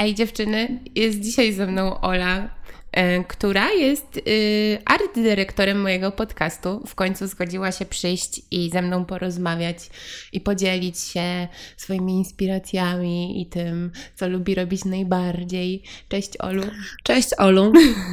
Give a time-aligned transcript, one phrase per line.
[0.00, 2.50] Ej dziewczyny, jest dzisiaj ze mną Ola,
[2.92, 6.82] E, która jest y, art dyrektorem mojego podcastu.
[6.86, 9.90] W końcu zgodziła się przyjść i ze mną porozmawiać
[10.32, 15.82] i podzielić się swoimi inspiracjami i tym, co lubi robić najbardziej.
[16.08, 16.62] Cześć Olu.
[17.02, 17.72] Cześć Olu.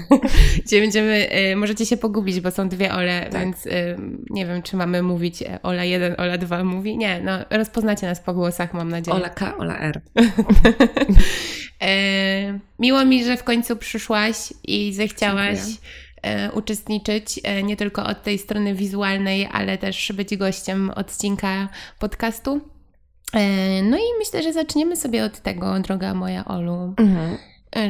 [0.65, 3.41] Dzisiaj będziemy, y, możecie się pogubić, bo są dwie Ole, tak.
[3.41, 3.97] więc y,
[4.29, 6.97] nie wiem, czy mamy mówić e, Ola 1, Ola 2 mówi.
[6.97, 9.17] Nie, no rozpoznacie nas po głosach, mam nadzieję.
[9.17, 10.01] Ola K, Ola R.
[11.82, 15.59] E, miło mi, że w końcu przyszłaś i zechciałaś
[16.22, 22.62] e, uczestniczyć e, nie tylko od tej strony wizualnej, ale też być gościem odcinka podcastu.
[23.84, 27.38] No i myślę, że zaczniemy sobie od tego, droga moja Olu, mhm.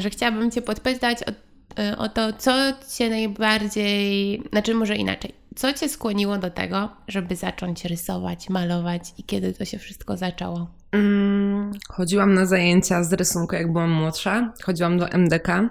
[0.02, 2.52] że chciałabym Cię podpytać o, o to, co
[2.98, 9.24] Cię najbardziej, znaczy może inaczej, co Cię skłoniło do tego, żeby zacząć rysować, malować i
[9.24, 10.68] kiedy to się wszystko zaczęło?
[10.92, 14.54] Mm, chodziłam na zajęcia z rysunku, jak byłam młodsza.
[14.64, 15.70] Chodziłam do MDK,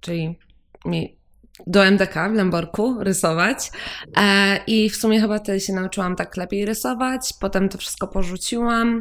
[0.00, 0.38] czyli
[1.66, 3.70] do MDK w Lęborku rysować.
[4.16, 7.34] E, I w sumie chyba wtedy się nauczyłam tak lepiej rysować.
[7.40, 9.00] Potem to wszystko porzuciłam.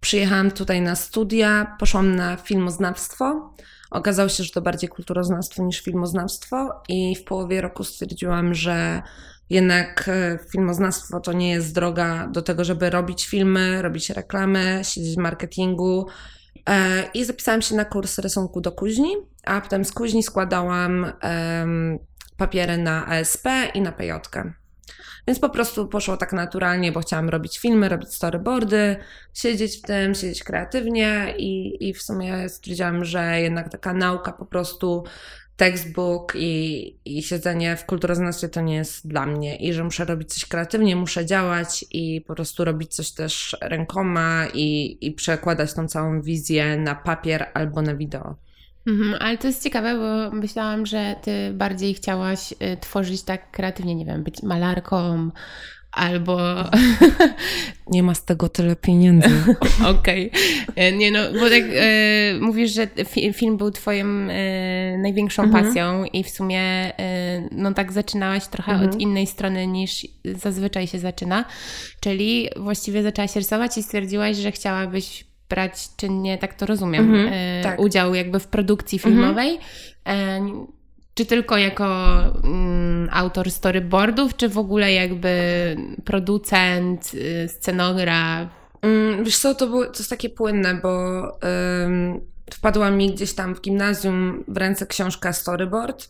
[0.00, 3.54] Przyjechałam tutaj na studia, poszłam na filmoznawstwo.
[3.90, 9.02] Okazało się, że to bardziej kulturoznawstwo niż filmoznawstwo, i w połowie roku stwierdziłam, że
[9.54, 15.14] jednak e, filmoznawstwo to nie jest droga do tego, żeby robić filmy, robić reklamy, siedzieć
[15.14, 16.06] w marketingu.
[16.68, 21.12] E, I zapisałam się na kurs rysunku do kuźni, a potem z kuźni składałam
[22.36, 24.12] papiery na ASP i na PJ.
[25.26, 28.96] Więc po prostu poszło tak naturalnie, bo chciałam robić filmy, robić storyboardy,
[29.34, 34.46] siedzieć w tym, siedzieć kreatywnie i, i w sumie stwierdziłam, że jednak taka nauka po
[34.46, 35.04] prostu
[35.56, 40.34] textbook i, i siedzenie w kulturoznawstwie to nie jest dla mnie i że muszę robić
[40.34, 45.88] coś kreatywnie, muszę działać i po prostu robić coś też rękoma i, i przekładać tą
[45.88, 48.36] całą wizję na papier albo na wideo.
[48.86, 53.94] Mhm, ale to jest ciekawe, bo myślałam, że ty bardziej chciałaś y, tworzyć tak kreatywnie,
[53.94, 55.30] nie wiem, być malarką,
[55.94, 56.38] albo...
[57.86, 59.28] Nie ma z tego tyle pieniędzy.
[59.98, 60.30] Okej.
[60.30, 60.74] Okay.
[60.76, 65.64] E, nie no, bo tak e, mówisz, że fi film był twoją e, największą mhm.
[65.64, 68.90] pasją i w sumie e, no tak zaczynałaś trochę mhm.
[68.90, 71.44] od innej strony niż zazwyczaj się zaczyna,
[72.00, 77.62] czyli właściwie zaczęłaś rysować i stwierdziłaś, że chciałabyś brać czynnie, tak to rozumiem, mhm, e,
[77.62, 77.80] tak.
[77.80, 79.58] udział jakby w produkcji filmowej.
[81.14, 88.48] Czy tylko jako mm, autor storyboardów, czy w ogóle jakby producent, y, scenograf?
[88.82, 91.22] Mm, wiesz co, to, było, to jest takie płynne, bo
[91.84, 92.20] ym,
[92.52, 96.08] wpadła mi gdzieś tam w gimnazjum w ręce książka storyboard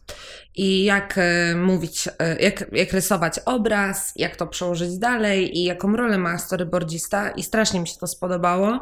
[0.55, 5.97] i jak y, mówić, y, jak, jak rysować obraz, jak to przełożyć dalej i jaką
[5.97, 8.81] rolę ma storyboardzista i strasznie mi się to spodobało.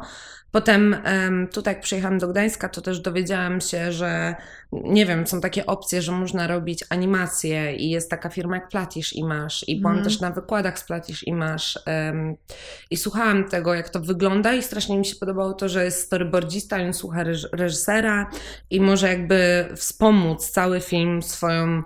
[0.53, 0.95] Potem
[1.53, 4.35] tutaj jak przyjechałam do Gdańska, to też dowiedziałam się, że
[4.71, 9.13] nie wiem, są takie opcje, że można robić animacje i jest taka firma jak Platisz
[9.13, 10.05] i Masz i byłam mm.
[10.05, 12.35] też na wykładach z Platisz i Masz um,
[12.91, 16.77] i słuchałam tego, jak to wygląda i strasznie mi się podobało to, że jest storyboardzista,
[16.77, 18.29] on słucha reżysera
[18.69, 21.83] i może jakby wspomóc cały film swoją,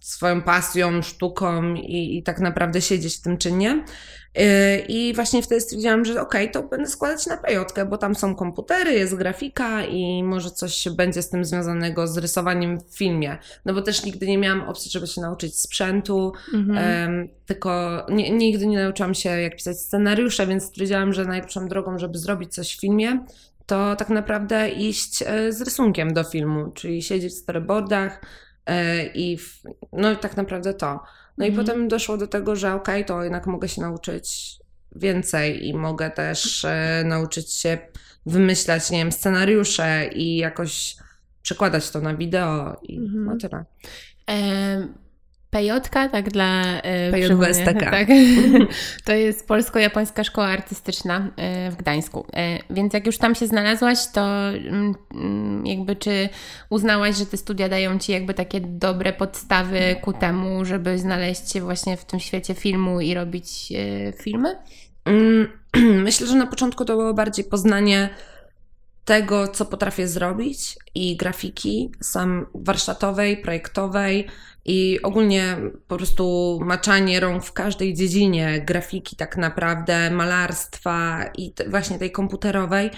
[0.00, 3.84] swoją pasją, sztuką i, i tak naprawdę siedzieć w tym czynie.
[4.38, 8.14] Y, I właśnie wtedy stwierdziłam, że okej, okay, to będę składać na pejotkę, bo tam
[8.14, 13.38] są komputery, jest grafika i może coś będzie z tym związanego z rysowaniem w filmie.
[13.64, 17.08] No bo też nigdy nie miałam opcji, żeby się nauczyć sprzętu, mhm.
[17.10, 21.98] um, tylko nie, nigdy nie nauczyłam się, jak pisać scenariusze, więc stwierdziłam, że najlepszą drogą,
[21.98, 23.24] żeby zrobić coś w filmie,
[23.66, 28.22] to tak naprawdę iść e, z rysunkiem do filmu, czyli siedzieć w storyboardach
[28.66, 31.00] e, i w, no tak naprawdę to.
[31.40, 31.66] No i mhm.
[31.66, 34.56] potem doszło do tego, że okej, okay, to jednak mogę się nauczyć
[34.96, 37.78] więcej i mogę też e, nauczyć się
[38.26, 40.96] wymyślać, nie wiem, scenariusze i jakoś
[41.42, 43.24] przekładać to na wideo i mhm.
[43.24, 43.64] no tyle.
[44.30, 44.88] E
[45.50, 47.10] Pejotka, tak dla e,
[47.90, 48.08] tak.
[49.04, 52.26] To jest polsko-japońska szkoła artystyczna e, w Gdańsku.
[52.32, 56.28] E, więc jak już tam się znalazłaś, to mm, mm, jakby czy
[56.70, 61.60] uznałaś, że te studia dają Ci jakby takie dobre podstawy ku temu, żeby znaleźć się
[61.60, 63.72] właśnie w tym świecie filmu i robić
[64.22, 64.56] filmy?
[65.04, 65.48] Mm,
[66.04, 68.08] myślę, że na początku to było bardziej poznanie
[69.10, 74.26] tego, co potrafię zrobić i grafiki, sam warsztatowej, projektowej
[74.64, 75.56] i ogólnie
[75.88, 82.90] po prostu maczanie rąk w każdej dziedzinie grafiki, tak naprawdę, malarstwa i właśnie tej komputerowej.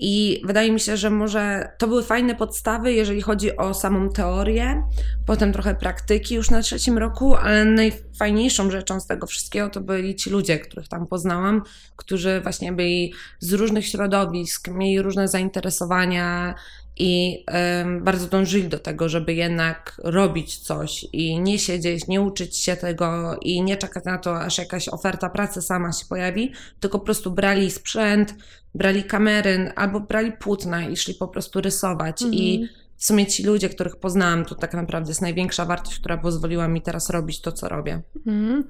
[0.00, 4.82] I wydaje mi się, że może to były fajne podstawy, jeżeli chodzi o samą teorię,
[5.26, 10.16] potem trochę praktyki już na trzecim roku, ale najfajniejszą rzeczą z tego wszystkiego to byli
[10.16, 11.62] ci ludzie, których tam poznałam,
[11.96, 16.54] którzy właśnie byli z różnych środowisk, mieli różne zainteresowania
[16.98, 17.44] i
[18.00, 23.38] bardzo dążyli do tego, żeby jednak robić coś i nie siedzieć, nie uczyć się tego
[23.42, 27.30] i nie czekać na to, aż jakaś oferta pracy sama się pojawi, tylko po prostu
[27.30, 28.34] brali sprzęt,
[28.74, 32.22] brali kamery albo brali płótna i szli po prostu rysować.
[32.22, 32.42] Mhm.
[32.42, 36.68] I w sumie ci ludzie, których poznałam, to tak naprawdę jest największa wartość, która pozwoliła
[36.68, 38.02] mi teraz robić to, co robię.
[38.26, 38.64] Mhm.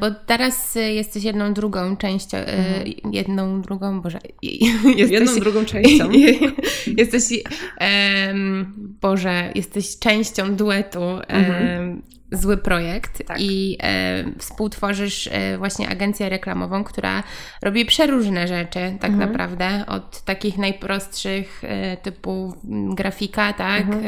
[0.00, 3.12] Bo teraz y, jesteś jedną drugą częścią, y, mhm.
[3.12, 6.10] jedną drugą, Boże, jesteś, jedną drugą częścią.
[6.98, 7.42] jesteś,
[7.80, 11.78] um, Boże, jesteś częścią duetu mhm.
[11.78, 12.02] um,
[12.32, 13.40] zły projekt tak.
[13.40, 17.22] i e, współtworzysz e, właśnie agencję reklamową, która
[17.62, 19.18] robi przeróżne rzeczy tak mhm.
[19.18, 22.54] naprawdę, od takich najprostszych e, typu
[22.94, 24.04] grafika, tak, mhm.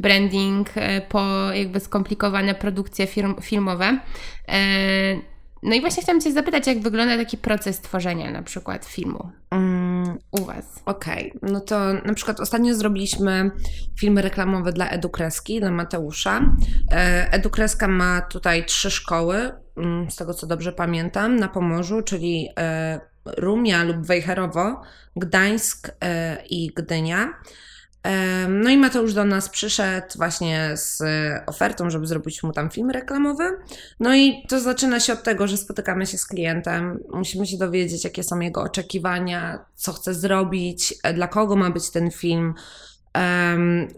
[0.00, 0.70] Branding,
[1.08, 3.98] po jakby skomplikowane produkcje firm, filmowe.
[4.48, 9.30] E, no i właśnie chciałam Cię zapytać, jak wygląda taki proces tworzenia na przykład filmu
[9.50, 10.82] mm, u Was?
[10.84, 11.52] Okej, okay.
[11.52, 13.50] no to na przykład ostatnio zrobiliśmy
[13.98, 16.40] filmy reklamowe dla Edukreski, dla Mateusza.
[16.92, 22.48] E, Edukreska ma tutaj trzy szkoły, mm, z tego co dobrze pamiętam, na Pomorzu, czyli
[22.58, 23.00] e,
[23.36, 24.82] Rumia lub Wejherowo,
[25.16, 25.90] Gdańsk
[26.50, 27.34] i Gdynia.
[28.48, 31.02] No i Mateusz do nas przyszedł właśnie z
[31.46, 33.44] ofertą, żeby zrobić mu tam film reklamowy.
[34.00, 38.04] No i to zaczyna się od tego, że spotykamy się z klientem, musimy się dowiedzieć,
[38.04, 42.54] jakie są jego oczekiwania, co chce zrobić, dla kogo ma być ten film,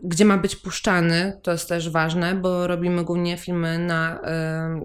[0.02, 4.20] gdzie ma być puszczany, to jest też ważne, bo robimy głównie filmy na,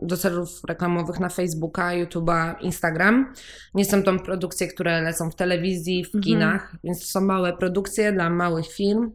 [0.02, 3.34] do celów reklamowych na Facebooka, YouTube'a, Instagram.
[3.74, 6.24] Nie są to produkcje, które lecą w telewizji, w mhm.
[6.24, 9.12] kinach, więc to są małe produkcje dla małych film.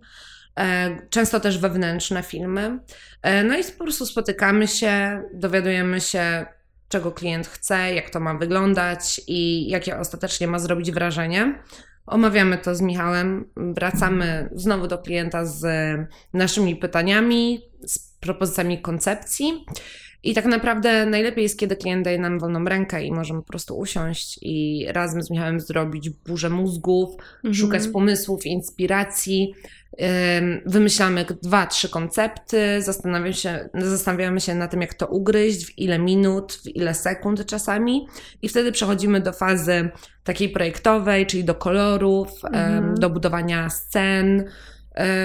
[0.59, 2.79] E, często też wewnętrzne filmy.
[3.23, 6.47] E, no i po prostu spotykamy się, dowiadujemy się,
[6.89, 11.63] czego klient chce, jak to ma wyglądać i jakie ostatecznie ma zrobić wrażenie.
[12.07, 15.67] Omawiamy to z Michałem, wracamy znowu do klienta z
[16.33, 19.65] naszymi pytaniami, z propozycjami koncepcji.
[20.23, 23.79] I tak naprawdę najlepiej jest, kiedy klient daje nam wolną rękę i możemy po prostu
[23.79, 27.55] usiąść i razem z Michałem zrobić burzę mózgów, mhm.
[27.55, 29.55] szukać pomysłów, inspiracji.
[30.67, 35.99] Wymyślamy dwa, trzy koncepty, zastanawiamy się, zastanawiamy się na tym, jak to ugryźć, w ile
[35.99, 38.09] minut, w ile sekund czasami,
[38.43, 39.91] i wtedy przechodzimy do fazy
[40.25, 42.95] takiej projektowej, czyli do kolorów, mhm.
[42.95, 44.45] do budowania scen,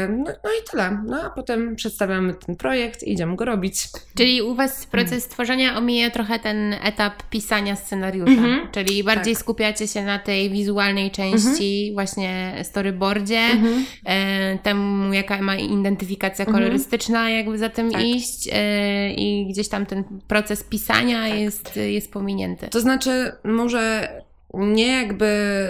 [0.09, 1.03] no, no, i tyle.
[1.06, 3.88] No a potem przedstawiamy ten projekt i idziemy go robić.
[4.15, 8.71] Czyli u Was proces tworzenia omija trochę ten etap pisania scenariusza, mm -hmm.
[8.71, 9.41] czyli bardziej tak.
[9.41, 11.94] skupiacie się na tej wizualnej części, mm -hmm.
[11.94, 14.59] właśnie storyboardzie, mm -hmm.
[14.59, 16.63] temu jaka ma identyfikacja mhm.
[16.63, 18.03] kolorystyczna, jakby za tym tak.
[18.03, 21.39] iść e, i gdzieś tam ten proces pisania tak.
[21.39, 22.68] jest, jest pominięty.
[22.68, 24.09] To znaczy może
[24.53, 25.27] nie jakby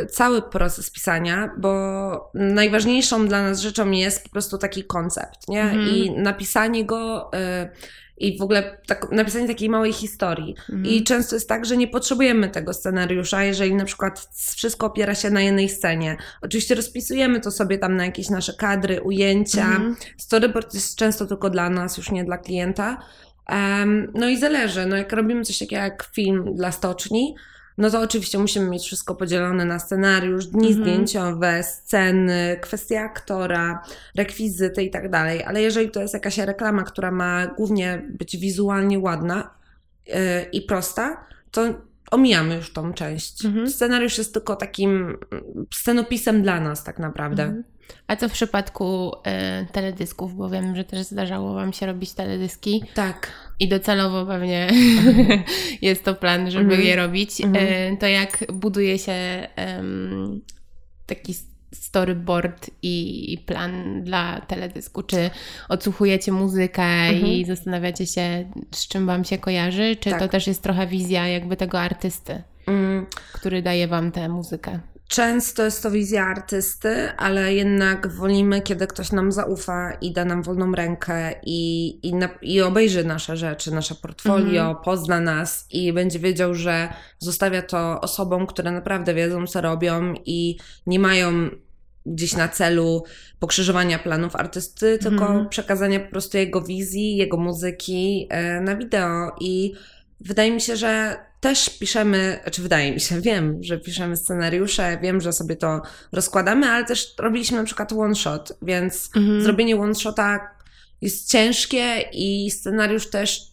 [0.09, 5.61] cały proces pisania, bo najważniejszą dla nas rzeczą jest po prostu taki koncept, nie?
[5.61, 5.87] Mm.
[5.87, 7.69] I napisanie go y,
[8.21, 10.55] i w ogóle tak, napisanie takiej małej historii.
[10.69, 10.85] Mm.
[10.85, 15.29] I często jest tak, że nie potrzebujemy tego scenariusza, jeżeli na przykład wszystko opiera się
[15.29, 16.17] na jednej scenie.
[16.41, 19.65] Oczywiście rozpisujemy to sobie tam na jakieś nasze kadry, ujęcia.
[19.65, 19.95] Mm.
[20.17, 22.97] Storyboard jest często tylko dla nas, już nie dla klienta.
[23.49, 27.35] Um, no i zależy, no jak robimy coś takiego jak film dla stoczni,
[27.77, 30.83] no to oczywiście musimy mieć wszystko podzielone na scenariusz, dni mhm.
[30.83, 33.83] zdjęciowe, sceny, kwestie aktora,
[34.15, 35.43] rekwizyty i tak dalej.
[35.43, 39.49] Ale jeżeli to jest jakaś reklama, która ma głównie być wizualnie ładna
[40.07, 40.13] yy,
[40.51, 41.61] i prosta, to
[42.11, 43.45] omijamy już tą część.
[43.45, 43.69] Mhm.
[43.69, 45.17] Scenariusz jest tylko takim
[45.73, 47.43] scenopisem dla nas tak naprawdę.
[47.43, 47.63] Mhm.
[48.07, 52.83] A co w przypadku y, teledysków, bo wiem, że też zdarzało Wam się robić teledyski.
[52.93, 53.31] Tak.
[53.59, 54.69] I docelowo pewnie
[55.81, 56.85] jest to plan, żeby mm.
[56.85, 57.41] je robić.
[57.41, 57.55] Mm.
[57.55, 60.39] Y, to jak buduje się y,
[61.05, 61.33] taki
[61.73, 65.03] storyboard i plan dla teledysku?
[65.03, 65.29] Czy
[65.69, 69.95] odsłuchujecie muzykę i zastanawiacie się, z czym Wam się kojarzy?
[69.95, 70.19] Czy tak.
[70.19, 73.05] to też jest trochę wizja jakby tego artysty, mm.
[73.33, 74.79] który daje Wam tę muzykę?
[75.11, 80.43] Często jest to wizja artysty, ale jednak wolimy, kiedy ktoś nam zaufa i da nam
[80.43, 84.83] wolną rękę i, i, na, i obejrzy nasze rzeczy, nasze portfolio, mhm.
[84.85, 90.57] pozna nas i będzie wiedział, że zostawia to osobom, które naprawdę wiedzą, co robią i
[90.87, 91.49] nie mają
[92.05, 93.03] gdzieś na celu
[93.39, 95.49] pokrzyżowania planów artysty, tylko mhm.
[95.49, 99.35] przekazania po prostu jego wizji, jego muzyki e, na wideo.
[99.39, 99.73] I
[100.19, 105.21] wydaje mi się, że też piszemy, czy wydaje mi się, wiem, że piszemy scenariusze, wiem,
[105.21, 105.81] że sobie to
[106.11, 109.41] rozkładamy, ale też robiliśmy na przykład one shot, więc mhm.
[109.41, 110.39] zrobienie one shota
[111.01, 113.51] jest ciężkie i scenariusz też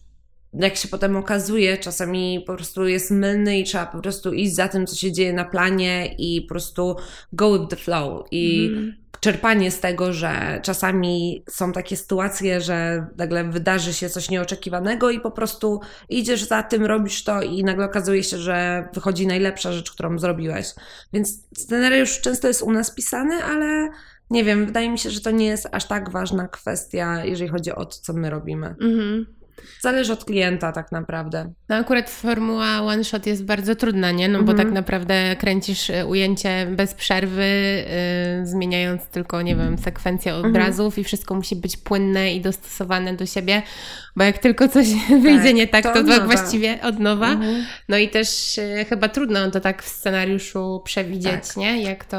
[0.53, 4.67] jak się potem okazuje, czasami po prostu jest mylny i trzeba po prostu iść za
[4.67, 6.95] tym, co się dzieje na planie i po prostu
[7.33, 8.25] go with the flow.
[8.31, 8.95] I mm.
[9.19, 15.19] Czerpanie z tego, że czasami są takie sytuacje, że nagle wydarzy się coś nieoczekiwanego i
[15.19, 19.91] po prostu idziesz za tym, robisz to i nagle okazuje się, że wychodzi najlepsza rzecz,
[19.91, 20.67] którą zrobiłeś.
[21.13, 23.89] Więc scenariusz często jest u nas pisany, ale
[24.29, 27.71] nie wiem, wydaje mi się, że to nie jest aż tak ważna kwestia, jeżeli chodzi
[27.71, 28.75] o to, co my robimy.
[28.81, 29.38] Mm
[29.81, 31.53] Zależy od klienta tak naprawdę.
[31.69, 34.27] No akurat formuła one shot jest bardzo trudna, nie?
[34.27, 37.43] No bo tak naprawdę kręcisz e, ujęcie bez przerwy,
[38.37, 43.25] yy, zmieniając tylko, nie wiem, sekwencję obrazów i wszystko musi być płynne i dostosowane do
[43.25, 43.61] siebie,
[44.19, 44.87] bo jak tylko coś
[45.23, 47.27] wyjdzie tak, nie tak, to, to właściwie od nowa.
[47.27, 47.65] Mhm.
[47.89, 51.57] No i też yy, chyba trudno to tak w scenariuszu przewidzieć, tak.
[51.57, 51.81] nie?
[51.83, 52.17] Jak to,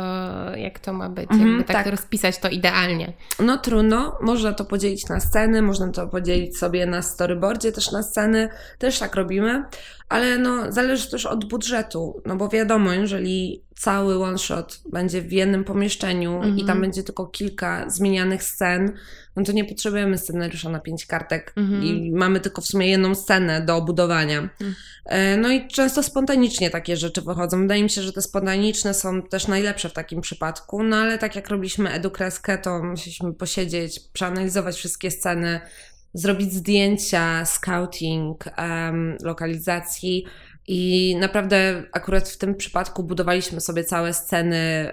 [0.57, 3.13] jak to ma być, mhm, jakby tak, tak rozpisać to idealnie.
[3.41, 8.03] No trudno, można to podzielić na sceny, można to podzielić sobie na storyboardzie też na
[8.03, 9.65] sceny, też tak robimy,
[10.09, 15.33] ale no zależy też od budżetu, no bo wiadomo, jeżeli cały one shot będzie w
[15.33, 16.55] jednym pomieszczeniu -hmm.
[16.57, 16.81] i tam mhm.
[16.81, 18.93] będzie tylko kilka zmienianych scen,
[19.37, 21.85] no to nie potrzebujemy scenariusza na pięć kartek -hmm.
[21.85, 24.39] i mamy tylko w sumie jedną scenę do obudowania.
[24.39, 25.41] Mm.
[25.41, 27.61] No i często spontanicznie takie rzeczy wychodzą.
[27.61, 31.37] Wydaje mi się, że te spontaniczne są też najlepsze w takim przypadku, no ale tak
[31.37, 35.61] jak robiliśmy edukreskę, to musieliśmy posiedzieć, przeanalizować wszystkie sceny,
[36.15, 40.27] zrobić zdjęcia, scouting, um, lokalizacji.
[40.69, 44.93] I naprawdę akurat w tym przypadku budowaliśmy sobie całe sceny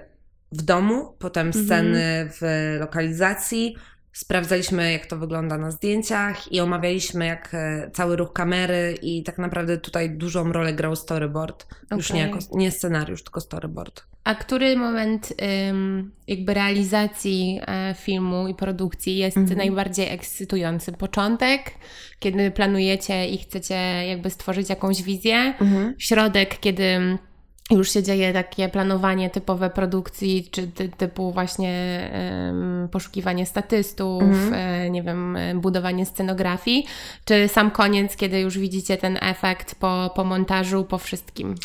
[0.51, 1.65] w domu, potem mhm.
[1.65, 3.75] sceny w lokalizacji,
[4.17, 9.37] sprawdzaliśmy, jak to wygląda na zdjęciach i omawialiśmy, jak e, cały ruch kamery i tak
[9.37, 11.65] naprawdę tutaj dużą rolę grał storyboard.
[11.85, 11.97] Okay.
[11.97, 14.03] Już nie, jako, nie scenariusz, tylko storyboard.
[14.23, 15.33] A który moment
[16.27, 19.57] jakby realizacji e, filmu i produkcji jest mhm.
[19.57, 20.91] najbardziej ekscytujący?
[20.91, 21.71] Początek,
[22.19, 23.75] kiedy planujecie i chcecie
[24.07, 25.35] jakby stworzyć jakąś wizję?
[25.35, 25.95] Mhm.
[25.97, 27.17] Środek, kiedy
[27.71, 32.01] już się dzieje takie planowanie typowe produkcji, czy ty, typu właśnie
[32.47, 34.53] um, poszukiwanie statystów, mhm.
[34.53, 36.85] e, nie wiem, budowanie scenografii,
[37.25, 41.55] czy sam koniec, kiedy już widzicie ten efekt po, po montażu, po wszystkim?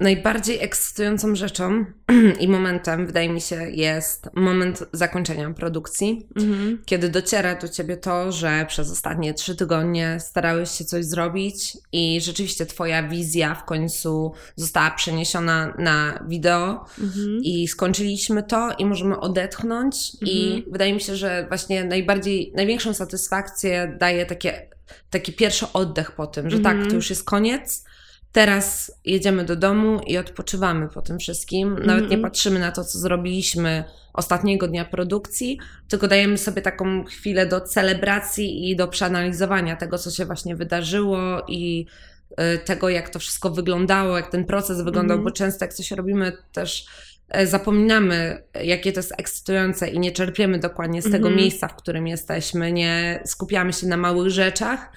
[0.00, 1.84] Najbardziej ekscytującą rzeczą
[2.40, 6.82] i momentem, wydaje mi się, jest moment zakończenia produkcji, mhm.
[6.84, 12.20] kiedy dociera do ciebie to, że przez ostatnie trzy tygodnie starałeś się coś zrobić i
[12.20, 17.38] rzeczywiście twoja wizja w końcu została przeniesiona na wideo mhm.
[17.42, 20.32] i skończyliśmy to i możemy odetchnąć mhm.
[20.32, 24.68] i wydaje mi się, że właśnie najbardziej, największą satysfakcję daje takie,
[25.10, 27.84] taki pierwszy oddech po tym, że tak, to już jest koniec,
[28.32, 31.68] Teraz jedziemy do domu i odpoczywamy po tym wszystkim.
[31.70, 32.22] Nawet mm nie mhm.
[32.22, 35.58] patrzymy na to, co zrobiliśmy ostatniego dnia produkcji,
[35.88, 41.18] tylko dajemy sobie taką chwilę do celebracji i do przeanalizowania tego, co się właśnie wydarzyło
[41.48, 41.86] i
[42.30, 45.30] y, tego, jak to wszystko wyglądało, jak ten proces wyglądał, mm -hmm.
[45.30, 46.86] bo często jak coś robimy też
[47.28, 51.42] e, zapominamy, jakie to jest ekscytujące i nie czerpiemy dokładnie z tego mm -hmm.
[51.42, 54.92] miejsca, w którym jesteśmy, nie skupiamy się na małych rzeczach,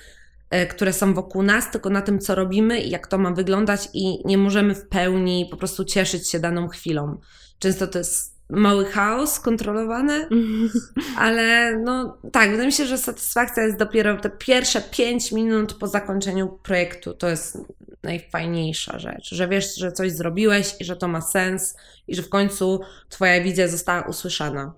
[0.69, 4.27] które są wokół nas, tylko na tym, co robimy i jak to ma wyglądać, i
[4.27, 7.17] nie możemy w pełni po prostu cieszyć się daną chwilą.
[7.59, 10.27] Często to jest mały chaos kontrolowany,
[11.17, 15.87] ale no tak, wydaje mi się, że satysfakcja jest dopiero te pierwsze pięć minut po
[15.87, 17.13] zakończeniu projektu.
[17.13, 17.57] To jest
[18.03, 21.77] najfajniejsza rzecz, że wiesz, że coś zrobiłeś i że to ma sens
[22.07, 22.79] i że w końcu
[23.09, 24.73] Twoja wizja została usłyszana.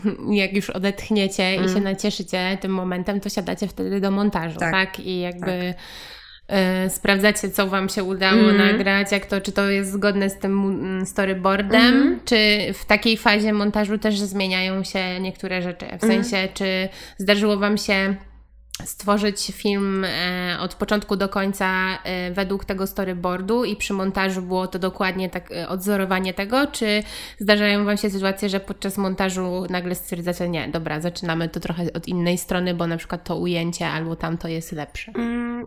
[0.42, 1.64] jak już odetchniecie mm.
[1.64, 1.84] i się mm.
[1.84, 4.72] nacieszycie tym momentem, to siadacie wtedy do montażu, tak?
[4.72, 5.00] tak?
[5.00, 5.74] I jakby
[6.46, 6.58] tak.
[6.86, 8.56] y, sprawdzacie, co Wam się udało mm.
[8.56, 12.20] nagrać, jak to, czy to jest zgodne z tym mm, storyboardem, mm.
[12.24, 12.36] czy
[12.74, 15.86] w takiej fazie montażu też zmieniają się niektóre rzeczy.
[15.86, 16.24] W mm.
[16.24, 18.16] sensie, czy zdarzyło Wam się
[18.86, 24.66] stworzyć film e, od początku do końca e, według tego storyboardu i przy montażu było
[24.66, 27.02] to dokładnie tak e, odzorowanie tego, czy
[27.38, 32.08] zdarzają Wam się sytuacje, że podczas montażu nagle stwierdzacie, nie, dobra, zaczynamy to trochę od
[32.08, 35.12] innej strony, bo na przykład to ujęcie albo tamto jest lepsze?
[35.14, 35.66] Mm,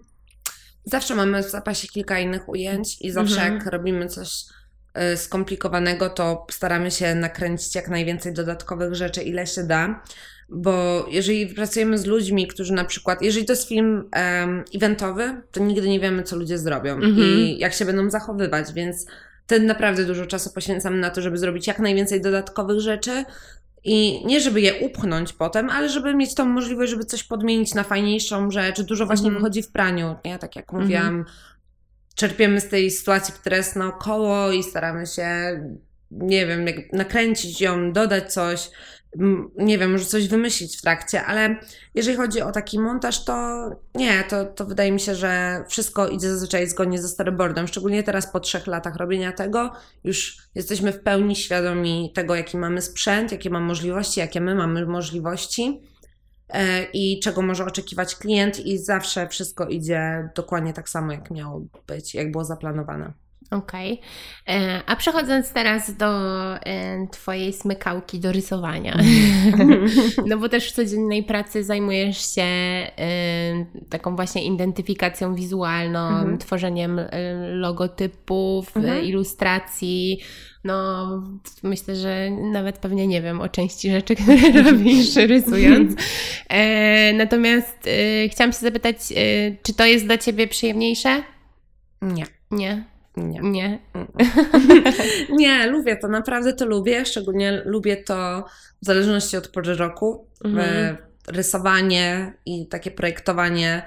[0.85, 3.53] zawsze mamy w zapasie kilka innych ujęć i zawsze mhm.
[3.53, 4.29] jak robimy coś
[5.15, 10.03] skomplikowanego, to staramy się nakręcić jak najwięcej dodatkowych rzeczy, ile się da.
[10.49, 15.63] Bo jeżeli pracujemy z ludźmi, którzy na przykład, jeżeli to jest film um, eventowy, to
[15.63, 17.21] nigdy nie wiemy, co ludzie zrobią -hmm.
[17.21, 19.05] i jak się będą zachowywać, więc
[19.45, 23.25] wtedy naprawdę dużo czasu poświęcamy na to, żeby zrobić jak najwięcej dodatkowych rzeczy.
[23.87, 27.83] I nie żeby je upchnąć potem, ale żeby mieć tą możliwość, żeby coś podmienić na
[27.83, 28.81] fajniejszą rzecz.
[28.81, 30.39] Dużo właśnie mm wychodzi w praniu, nie?
[30.39, 31.54] Tak jak mówiłam, mm -hmm
[32.15, 35.29] czerpiemy z tej sytuacji, która jest naokoło i staramy się,
[36.11, 38.69] nie wiem, nakręcić ją, dodać coś,
[39.57, 41.55] nie wiem, może coś wymyślić w trakcie, ale
[41.95, 46.29] jeżeli chodzi o taki montaż, to nie, to, to wydaje mi się, że wszystko idzie
[46.29, 49.71] zazwyczaj zgodnie ze storyboardem, szczególnie teraz po trzech latach robienia tego,
[50.03, 54.85] już jesteśmy w pełni świadomi tego, jaki mamy sprzęt, jakie mamy możliwości, jakie my mamy
[54.85, 55.81] możliwości
[56.93, 62.15] i czego może oczekiwać klient i zawsze wszystko idzie dokładnie tak samo, jak miało być,
[62.15, 63.13] jak było zaplanowane.
[63.51, 63.93] Okej.
[63.93, 64.55] Okay.
[64.55, 66.07] E, a przechodząc teraz do
[66.55, 69.89] e, Twojej smykałki do rysowania, mm.
[70.29, 72.89] no bo też w codziennej pracy zajmujesz się e,
[73.89, 76.37] taką właśnie identyfikacją wizualną, mm.
[76.37, 77.01] tworzeniem
[77.51, 79.03] logotypów, mm.
[79.03, 80.19] ilustracji.
[80.63, 81.07] No,
[81.63, 86.01] myślę, że nawet pewnie nie wiem o części rzeczy, które robisz rysując.
[87.13, 87.89] natomiast
[88.31, 88.97] chciałam się zapytać,
[89.63, 91.23] czy to jest dla Ciebie przyjemniejsze?
[92.01, 92.25] Nie.
[92.51, 92.94] Nie.
[93.17, 93.39] Nie.
[93.41, 93.79] Nie.
[95.39, 97.05] nie, lubię to, naprawdę to lubię.
[97.05, 98.45] Szczególnie lubię to
[98.81, 100.27] w zależności od pory roku.
[100.45, 100.97] Mhm.
[101.27, 103.85] Rysowanie i takie projektowanie.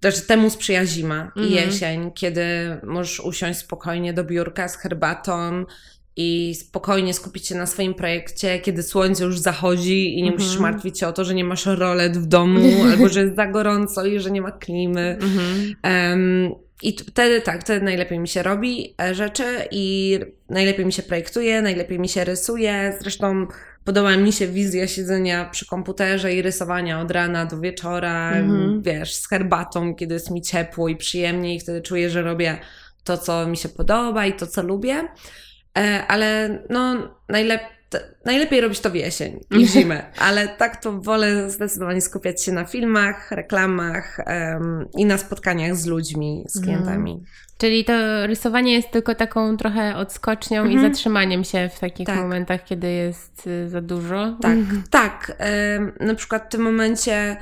[0.00, 1.46] Też temu sprzyja zima mhm.
[1.46, 2.44] i jesień, kiedy
[2.82, 5.64] możesz usiąść spokojnie do biurka z herbatą
[6.16, 10.72] i spokojnie skupić się na swoim projekcie, kiedy słońce już zachodzi i nie musisz mhm.
[10.72, 14.06] martwić się o to, że nie masz rolet w domu, albo że jest za gorąco
[14.06, 15.18] i że nie ma klimy.
[15.84, 21.02] Um, i wtedy tak, wtedy najlepiej mi się robi e, rzeczy i najlepiej mi się
[21.02, 22.96] projektuje, najlepiej mi się rysuje.
[23.00, 23.46] Zresztą
[23.84, 28.82] podoba mi się wizja siedzenia przy komputerze i rysowania od rana do wieczora, mm-hmm.
[28.82, 32.58] wiesz, z herbatą, kiedy jest mi ciepło i przyjemnie i wtedy czuję, że robię
[33.04, 35.08] to, co mi się podoba i to, co lubię.
[35.78, 37.73] E, ale no, najlepiej
[38.24, 42.52] najlepiej robić to w jesień i w zimę, ale tak to wolę zdecydowanie skupiać się
[42.52, 46.76] na filmach, reklamach um, i na spotkaniach z ludźmi, z mhm.
[46.76, 47.12] klientami.
[47.12, 47.24] Mm.
[47.58, 50.72] Czyli to rysowanie jest tylko taką trochę odskocznią mm -hmm.
[50.72, 50.94] i mhm.
[50.94, 52.16] zatrzymaniem się w takich tak.
[52.16, 54.38] momentach, kiedy jest y, za dużo.
[54.42, 54.82] Tak, mm.
[54.90, 55.36] tak.
[56.00, 57.36] na przykład w tym momencie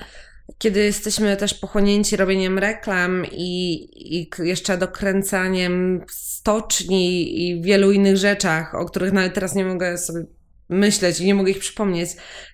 [0.58, 3.88] kiedy jesteśmy też pochłonięci robieniem reklam i,
[4.20, 10.24] i jeszcze dokręcaniem stoczni i wielu innych rzeczach, o których nawet teraz nie mogę sobie
[10.72, 12.10] myśleć i nie mogę ich przypomnieć,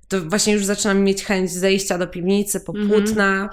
[0.09, 2.89] to właśnie już zaczynam mieć chęć zejścia do piwnicy po mhm.
[2.89, 3.51] płótna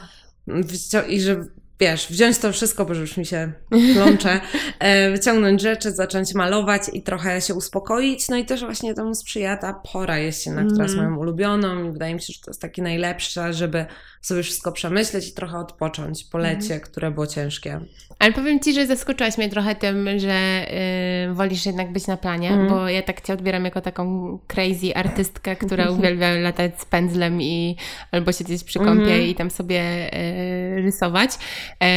[1.07, 1.45] i że
[1.79, 3.53] wiesz, wziąć to wszystko, bo już mi się
[3.93, 4.41] plącze,
[4.79, 8.29] e, wyciągnąć rzeczy, zacząć malować i trochę się uspokoić.
[8.29, 10.71] No i też właśnie temu sprzyja ta pora jesienna, mm.
[10.71, 11.11] która jest mhm.
[11.11, 13.85] moją ulubioną i wydaje mi się, że to jest takie najlepsze, żeby
[14.25, 16.79] sobie wszystko przemyśleć i trochę odpocząć po lecie, mm.
[16.79, 17.79] które było ciężkie.
[18.19, 20.65] Ale powiem Ci, że zaskoczyłaś mnie trochę tym, że
[21.27, 22.69] yy, wolisz jednak być na planie, mm.
[22.69, 27.75] bo ja tak Cię odbieram jako taką crazy artystkę, która uwielbia latać z pędzlem i
[28.11, 29.27] albo siedzieć przy kąpie mm.
[29.27, 30.09] i tam sobie
[30.75, 31.31] yy, rysować.
[31.81, 31.88] Yy,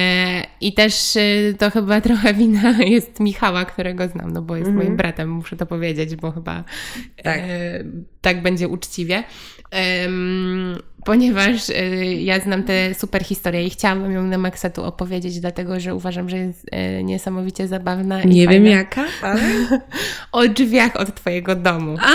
[0.60, 4.96] I też y, to chyba trochę wina jest Michała, którego znam, no bo jest moim
[4.96, 6.64] bratem, muszę to powiedzieć, bo chyba
[7.22, 7.84] tak, y,
[8.20, 9.24] tak będzie uczciwie
[11.08, 11.74] ponieważ y,
[12.20, 16.28] ja znam tę super historię i chciałabym ją na maksa tu opowiedzieć, dlatego że uważam,
[16.28, 16.66] że jest
[16.98, 18.22] y, niesamowicie zabawna.
[18.22, 18.78] Nie wiem fajna.
[18.78, 19.40] jaka, ale...
[20.32, 21.96] o drzwiach od Twojego domu.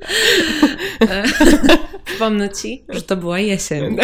[2.04, 3.96] Wspomnę Ci, że to była jesień.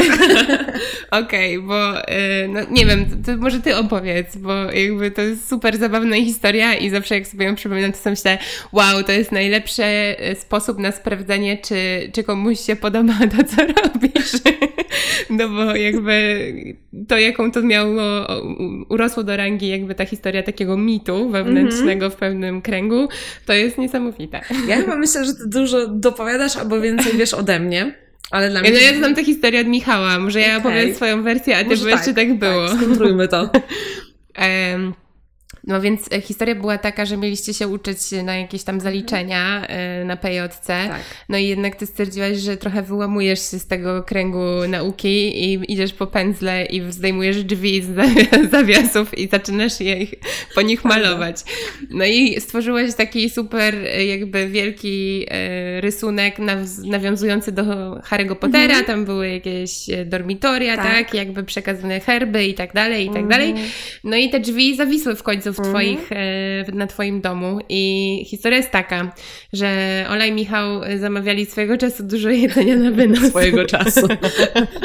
[1.11, 5.23] Okej, okay, bo y, no, nie wiem, to, to, może Ty opowiedz, bo jakby to
[5.23, 8.39] jest super zabawna historia i zawsze jak sobie ją przypominam, to sobie myślę,
[8.73, 13.67] wow, to jest najlepszy y, sposób na sprawdzenie, czy, czy komuś się podoba to, co
[13.67, 14.33] robisz.
[15.31, 16.45] No bo jakby
[17.09, 18.27] to, jaką to miało,
[18.89, 22.17] urosło do rangi jakby ta historia takiego mitu wewnętrznego mm -hmm.
[22.17, 23.09] w pewnym kręgu,
[23.47, 24.41] to jest niesamowite.
[24.69, 27.95] Ja chyba myślę, że ty dużo dopowiadasz albo więcej wiesz ode mnie.
[28.31, 28.71] Ale dla mnie...
[28.71, 30.59] No ja znam tę historię od Michała, może ja okay.
[30.59, 32.69] opowiem swoją wersję, a ty powiesz, tak, czy tak było.
[32.69, 33.43] Tak, skontrujmy to.
[34.73, 34.95] um,
[35.67, 40.05] No więc e, historia była taka, że mieliście się uczyć na jakieś tam zaliczenia e,
[40.05, 40.67] na PJC.
[40.67, 41.01] Tak.
[41.29, 45.93] No i jednak ty stwierdziłaś, że trochę wyłamujesz się z tego kręgu nauki i idziesz
[45.93, 47.89] po pędzle i zdejmujesz drzwi z
[48.51, 50.07] zawiasów i zaczynasz je
[50.55, 51.37] po nich malować.
[51.91, 55.27] No i stworzyłaś taki super e, jakby wielki
[55.81, 56.37] rysunek
[56.85, 57.63] nawiązujący do
[58.01, 58.65] Harry'ego Pottera.
[58.65, 58.85] Mhm.
[58.85, 59.71] Tam były jakieś
[60.07, 60.87] dormitoria, tak.
[60.87, 61.15] tak.
[61.15, 63.51] Jakby przekazane herby i tak dalej, i tak dalej.
[63.51, 63.69] Mhm.
[64.05, 65.75] No i te drzwi zawisły w końcu w mhm.
[65.75, 66.79] twoich, mm.
[66.79, 69.15] na twoim domu i historia jest taka,
[69.53, 69.71] że
[70.09, 73.29] Ola i Michał zamawiali swojego czasu dużo jedzenia na wynos.
[73.29, 74.09] Swojego czasu.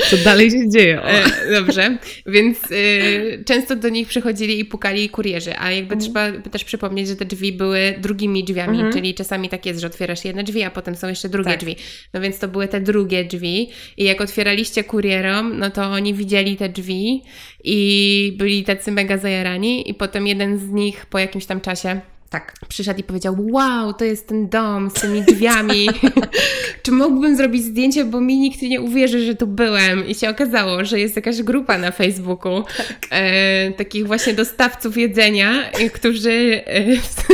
[0.10, 1.02] To dalej się dzieje.
[1.04, 6.06] E, dobrze, więc y, często do nich przychodzili i pukali kurierzy, a jakby mm.
[6.06, 8.94] trzeba też przypomnieć, że te drzwi były drugimi drzwiami, -hmm.
[8.94, 11.60] czyli czasami tak jest, że otwierasz jedne drzwi, a potem są jeszcze drugie tak.
[11.60, 11.76] drzwi.
[12.14, 16.56] No więc to były te drugie drzwi i jak otwieraliście kurierom, no to oni widzieli
[16.56, 17.24] te drzwi
[17.64, 22.54] i byli tacy mega zajarani i potem jeden z nich po jakimś tam czasie tak.
[22.68, 25.90] Przyszedł i powiedział: Wow, to jest ten dom z tymi drzwiami.
[26.84, 30.08] Czy mógłbym zrobić zdjęcie, bo mi nikt nie uwierzy, że tu byłem.
[30.08, 32.98] I się okazało, że jest jakaś grupa na Facebooku tak.
[33.10, 36.86] e, takich właśnie dostawców jedzenia, którzy, e,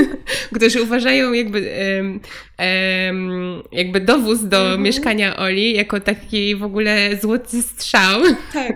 [0.55, 1.71] którzy uważają jakby,
[2.57, 3.13] e,
[3.71, 4.81] jakby dowóz do mhm.
[4.81, 8.21] mieszkania Oli jako taki w ogóle złoty strzał.
[8.53, 8.75] Tak,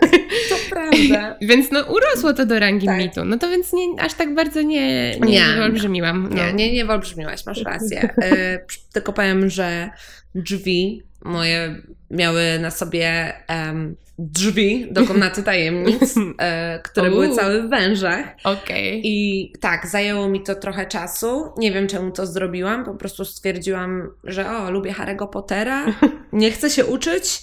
[0.50, 1.38] to prawda.
[1.42, 2.98] więc no urosło to do rangi tak.
[2.98, 3.26] mitu.
[3.26, 6.11] No to więc nie, aż tak bardzo nie, nie, nie.
[6.12, 6.46] Olbrzymiłam no.
[6.46, 8.02] Nie, nie, nie wyolbrzymiłaś, masz rację.
[8.22, 8.60] E,
[8.94, 9.90] tylko powiem, że
[10.36, 17.70] drzwi moje miały na sobie um, drzwi do komnaty tajemnic, e, które były całe w
[17.70, 18.26] wężach.
[18.44, 18.90] Okej.
[18.90, 19.02] Okay.
[19.04, 21.52] I tak, zajęło mi to trochę czasu.
[21.58, 22.86] Nie wiem, czemu to zrobiłam.
[22.86, 25.86] Po prostu stwierdziłam, że o, lubię Harry'ego Pottera,
[26.34, 27.40] nie chcę się uczyć.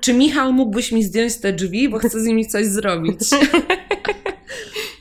[0.00, 3.20] Czy Michał mógłbyś mi zdjąć te drzwi, bo chcę z nimi coś zrobić?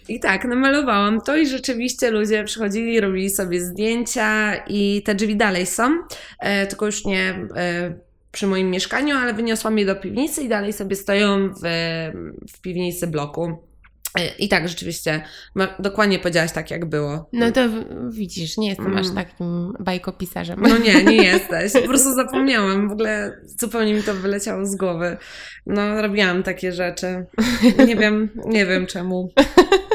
[0.07, 5.65] I tak, namalowałam to i rzeczywiście ludzie przychodzili, robili sobie zdjęcia i te drzwi dalej
[5.65, 5.97] są,
[6.39, 7.93] e, tylko już nie e,
[8.31, 11.61] przy moim mieszkaniu, ale wyniosłam je do piwnicy i dalej sobie stoją w,
[12.53, 13.57] w piwnicy bloku.
[14.19, 15.23] E, I tak, rzeczywiście,
[15.79, 17.29] dokładnie powiedziałaś tak, jak było.
[17.33, 17.61] No to
[18.09, 18.97] widzisz, nie jestem mm.
[18.97, 20.59] aż takim bajkopisarzem.
[20.61, 21.73] No nie, nie jesteś.
[21.73, 22.89] Po prostu zapomniałam.
[22.89, 25.17] W ogóle zupełnie mi to wyleciało z głowy.
[25.65, 27.25] No, robiłam takie rzeczy.
[27.87, 29.29] Nie wiem, nie wiem czemu.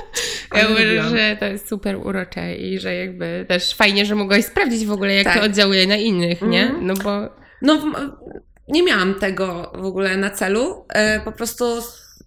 [0.55, 4.87] Ja uważam, że to jest super urocze i że jakby też fajnie, że mogłaś sprawdzić
[4.87, 5.39] w ogóle, jak tak.
[5.39, 6.63] to oddziałuje na innych, nie?
[6.63, 6.87] Mhm.
[6.87, 7.29] No bo...
[7.63, 7.93] No,
[8.69, 10.85] nie miałam tego w ogóle na celu.
[10.89, 11.65] E, po prostu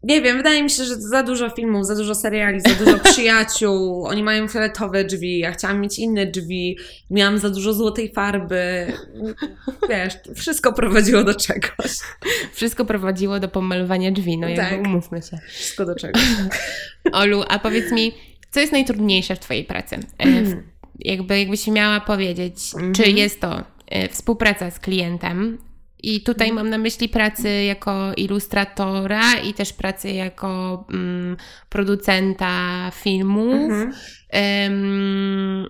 [0.04, 4.06] nie wiem, wydaje mi się, że za dużo filmów, za dużo seriali, za dużo przyjaciół.
[4.06, 6.78] Oni mają fioletowe drzwi, ja chciałam mieć inne drzwi,
[7.10, 8.94] miałam za dużo złotej farby.
[9.90, 11.92] Wiesz, wszystko prowadziło do czegoś.
[12.54, 14.88] Wszystko prowadziło do pomalowania drzwi, no jakby tak.
[14.88, 15.40] umówmy się.
[15.48, 16.22] Wszystko do czegoś.
[17.14, 18.14] Olu, a powiedz mi,
[18.52, 19.98] co jest najtrudniejsze w Twojej pracy?
[20.18, 20.64] Mm.
[21.00, 22.96] Jakby, jakbyś miała powiedzieć, mm -hmm.
[22.96, 23.18] czy mhm.
[23.18, 25.58] jest to e, współpraca z klientem,
[26.04, 26.56] i tutaj mhm.
[26.56, 31.38] mam na myśli pracy jako ilustratora i też pracy jako mm,
[31.70, 33.72] producenta filmów.
[33.72, 33.94] Mhm.
[34.34, 35.70] Um,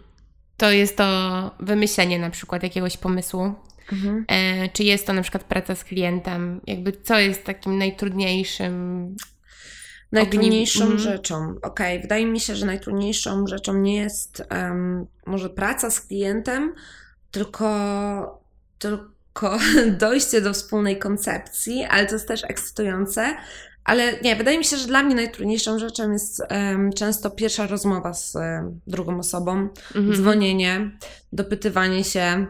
[0.57, 3.53] to jest to wymyślenie na przykład jakiegoś pomysłu.
[3.91, 4.25] Mhm.
[4.27, 6.61] E, czy jest to na przykład praca z klientem?
[6.67, 9.15] Jakby co jest takim najtrudniejszym
[10.11, 10.99] Najtrudniejszą ognim...
[10.99, 11.99] rzeczą, okej, okay.
[11.99, 16.73] wydaje mi się, że najtrudniejszą rzeczą nie jest um, może praca z klientem,
[17.31, 17.69] tylko,
[18.79, 19.03] tylko
[19.99, 23.35] dojście do wspólnej koncepcji, ale to jest też ekscytujące.
[23.83, 28.13] Ale nie, wydaje mi się, że dla mnie najtrudniejszą rzeczą jest um, często pierwsza rozmowa
[28.13, 30.15] z um, drugą osobą, mhm.
[30.15, 30.91] dzwonienie,
[31.33, 32.45] dopytywanie się.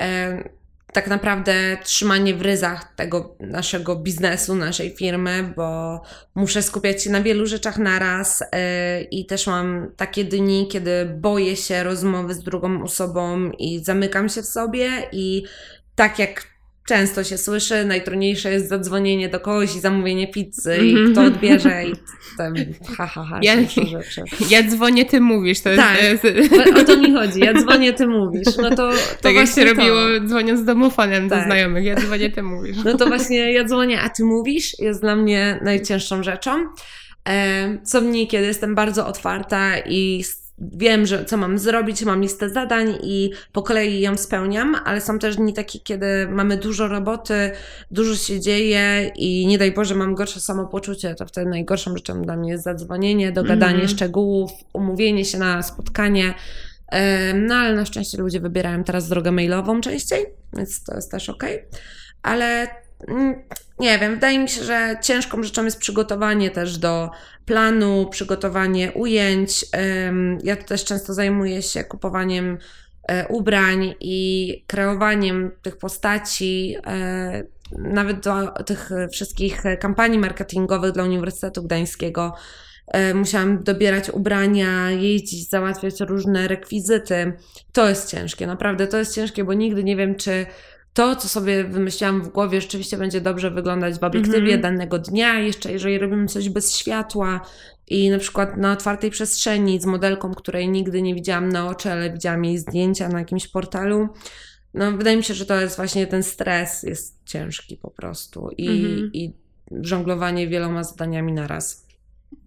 [0.00, 0.48] Um,
[0.92, 6.00] tak naprawdę trzymanie w ryzach tego naszego biznesu, naszej firmy, bo
[6.34, 11.56] muszę skupiać się na wielu rzeczach naraz yy, i też mam takie dni, kiedy boję
[11.56, 15.44] się rozmowy z drugą osobą i zamykam się w sobie i
[15.94, 16.50] tak jak
[16.90, 21.12] często się słyszy, najtrudniejsze jest zadzwonienie do kogoś i zamówienie pizzy i mhm.
[21.12, 21.92] kto odbierze i
[22.36, 22.54] tam
[22.96, 24.22] ha, ha, ha ja, rzeczy.
[24.50, 25.60] Ja dzwonię, ty mówisz.
[25.60, 26.24] To tak, jest...
[26.76, 27.40] o to mi chodzi.
[27.40, 28.56] Ja dzwonię, ty mówisz.
[28.56, 29.64] No to, to tak jak się to.
[29.64, 31.38] robiło dzwoniąc z domofonem tak.
[31.38, 31.84] do znajomych.
[31.84, 32.76] Ja dzwonię, ty mówisz.
[32.84, 36.66] No to właśnie ja dzwonię, a ty mówisz jest dla mnie najcięższą rzeczą.
[37.84, 40.24] Co mnie, kiedy jestem bardzo otwarta i
[40.60, 45.18] wiem, że co mam zrobić, mam listę zadań i po kolei ją spełniam, ale są
[45.18, 47.50] też dni takie, kiedy mamy dużo roboty,
[47.90, 52.36] dużo się dzieje i nie daj Boże mam gorsze samopoczucie, to wtedy najgorszą rzeczą dla
[52.36, 53.88] mnie jest zadzwonienie, dogadanie mm.
[53.88, 56.34] szczegółów, umówienie się na spotkanie.
[57.34, 61.44] No ale na szczęście ludzie wybierają teraz drogę mailową częściej, więc to jest też ok.
[62.22, 62.66] Ale
[63.78, 67.10] nie wiem, wydaje mi się, że ciężką rzeczą jest przygotowanie też do
[67.44, 69.64] planu, przygotowanie ujęć.
[70.42, 72.58] Ja też często zajmuję się kupowaniem
[73.08, 77.44] e, ubrań i kreowaniem tych postaci, e,
[77.78, 82.34] nawet do tych wszystkich kampanii marketingowych dla Uniwersytetu Gdańskiego.
[82.86, 87.32] E, musiałam dobierać ubrania, jeździć, załatwiać różne rekwizyty.
[87.72, 90.46] To jest ciężkie, naprawdę to jest ciężkie, bo nigdy nie wiem, czy
[91.00, 94.62] to, co sobie wymyśliłam w głowie, rzeczywiście będzie dobrze wyglądać w obiektywie mm -hmm.
[94.62, 95.38] danego dnia.
[95.38, 97.40] Jeszcze jeżeli robimy coś bez światła
[97.88, 102.12] I na przykład na otwartej przestrzeni z modelką, której nigdy nie widziałam na oczy, ale
[102.12, 104.08] widziałam jej zdjęcia na jakimś portalu.
[104.74, 108.68] No, wydaje mi się, że to jest właśnie ten stres, jest ciężki po prostu i,
[108.68, 109.10] mhm.
[109.12, 109.32] i
[109.82, 111.86] żonglowanie wieloma zadaniami na raz.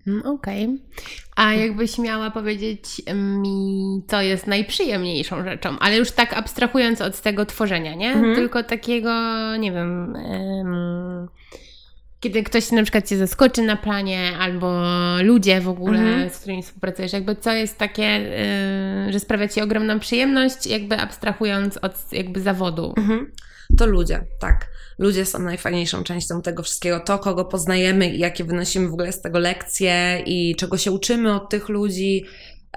[0.07, 0.63] Mm, okej.
[0.63, 0.77] Okay.
[1.35, 7.45] A jakbyś miała powiedzieć mi, co jest najprzyjemniejszą rzeczą, ale już tak abstrahując od tego
[7.45, 8.11] tworzenia, nie?
[8.11, 8.35] Mhm.
[8.35, 9.11] Tylko takiego,
[9.55, 11.27] nie wiem, um,
[12.19, 14.81] kiedy ktoś na przykład cię zaskoczy na planie, albo
[15.23, 16.29] ludzie w ogóle, mhm.
[16.29, 18.19] z którymi współpracujesz, jakby co jest takie,
[19.05, 22.93] yy, że sprawia ci ogromną przyjemność, jakby abstrahując od jakby zawodu.
[22.97, 23.31] Mhm.
[23.77, 24.67] To ludzie, tak.
[24.97, 26.99] Ludzie są najfajniejszą częścią tego wszystkiego.
[26.99, 31.35] To, kogo poznajemy i jakie wynosimy w ogóle z tego lekcje i czego się uczymy
[31.35, 32.25] od tych ludzi,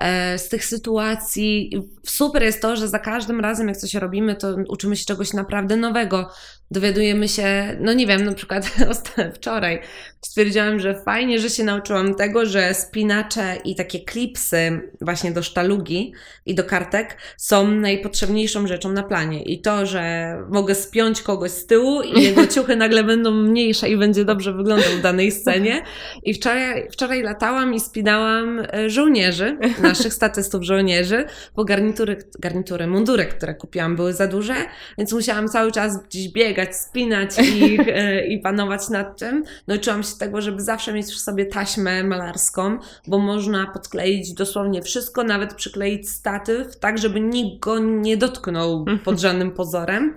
[0.01, 1.71] E, z tych sytuacji.
[2.07, 5.77] Super jest to, że za każdym razem, jak coś robimy, to uczymy się czegoś naprawdę
[5.77, 6.31] nowego.
[6.71, 8.71] Dowiadujemy się, no nie wiem, na przykład
[9.37, 9.81] wczoraj
[10.27, 16.13] stwierdziłam, że fajnie, że się nauczyłam tego, że spinacze i takie klipsy właśnie do sztalugi
[16.47, 19.43] i do kartek są najpotrzebniejszą rzeczą na planie.
[19.43, 23.97] I to, że mogę spiąć kogoś z tyłu i jego ciuchy nagle będą mniejsze i
[23.97, 25.83] będzie dobrze wyglądał w danej scenie.
[26.23, 31.25] I wczoraj, wczoraj latałam i spinałam e, żołnierzy naszych statystów żołnierzy,
[31.57, 34.55] bo garnitury, garnitury, mundury, które kupiłam, były za duże,
[34.99, 37.39] więc musiałam cały czas gdzieś biegać, spinać
[37.73, 39.45] ich e, i panować nad tym.
[39.67, 45.25] Nauczyłam się tego, żeby zawsze mieć w sobie taśmę malarską, bo można podkleić dosłownie wszystko,
[45.25, 50.17] nawet przykleić statyw, tak żeby nikt go nie dotknął pod żadnym pozorem.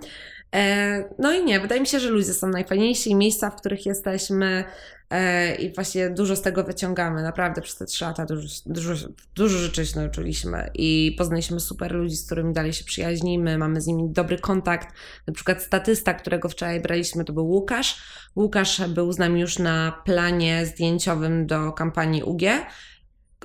[0.54, 4.64] E, no i nie, wydaje mi się, że ludzie są najfajniejsi, miejsca, w których jesteśmy
[5.10, 7.22] e, i właśnie dużo z tego wyciągamy.
[7.22, 12.16] Naprawdę przez te trzy lata dużo, dużo, dużo rzeczy się nauczyliśmy i poznaliśmy super ludzi,
[12.16, 14.94] z którymi dalej się przyjaźnimy, mamy z nimi dobry kontakt.
[15.26, 18.02] Na przykład statysta, którego wczoraj braliśmy, to był Łukasz.
[18.36, 22.42] Łukasz był z nami już na planie zdjęciowym do kampanii UG.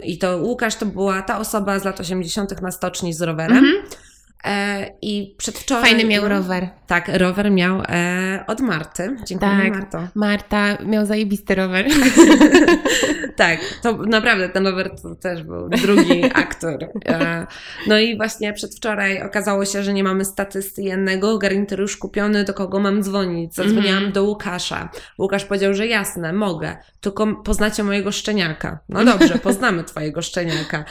[0.04, 2.62] I to Łukasz to była ta osoba z lat 80.
[2.62, 3.66] na stoczni z rowerem.
[3.66, 4.15] E,
[5.02, 5.84] I przedwczoraj.
[5.84, 6.70] Fajny miał rower.
[6.88, 9.16] Tak, rower miał e, od Marty.
[9.26, 10.08] Dziękuję, tak, Marto.
[10.16, 11.86] Marta miał zajebisty rower.
[13.36, 16.88] tak, to naprawdę ten rower to też był drugi aktor.
[17.06, 17.48] E,
[17.88, 22.54] no i właśnie przedwczoraj okazało się, że nie mamy statysty jednego, garnitur już kupiony, do
[22.54, 23.56] kogo mam dzwonić.
[23.56, 24.14] Zadzwoniłam mm -hmm.
[24.14, 24.90] do Łukasza.
[25.20, 28.80] Łukasz powiedział, że jasne, mogę, tylko poznacie mojego szczeniaka.
[28.90, 30.86] No dobrze, poznamy twojego szczeniaka.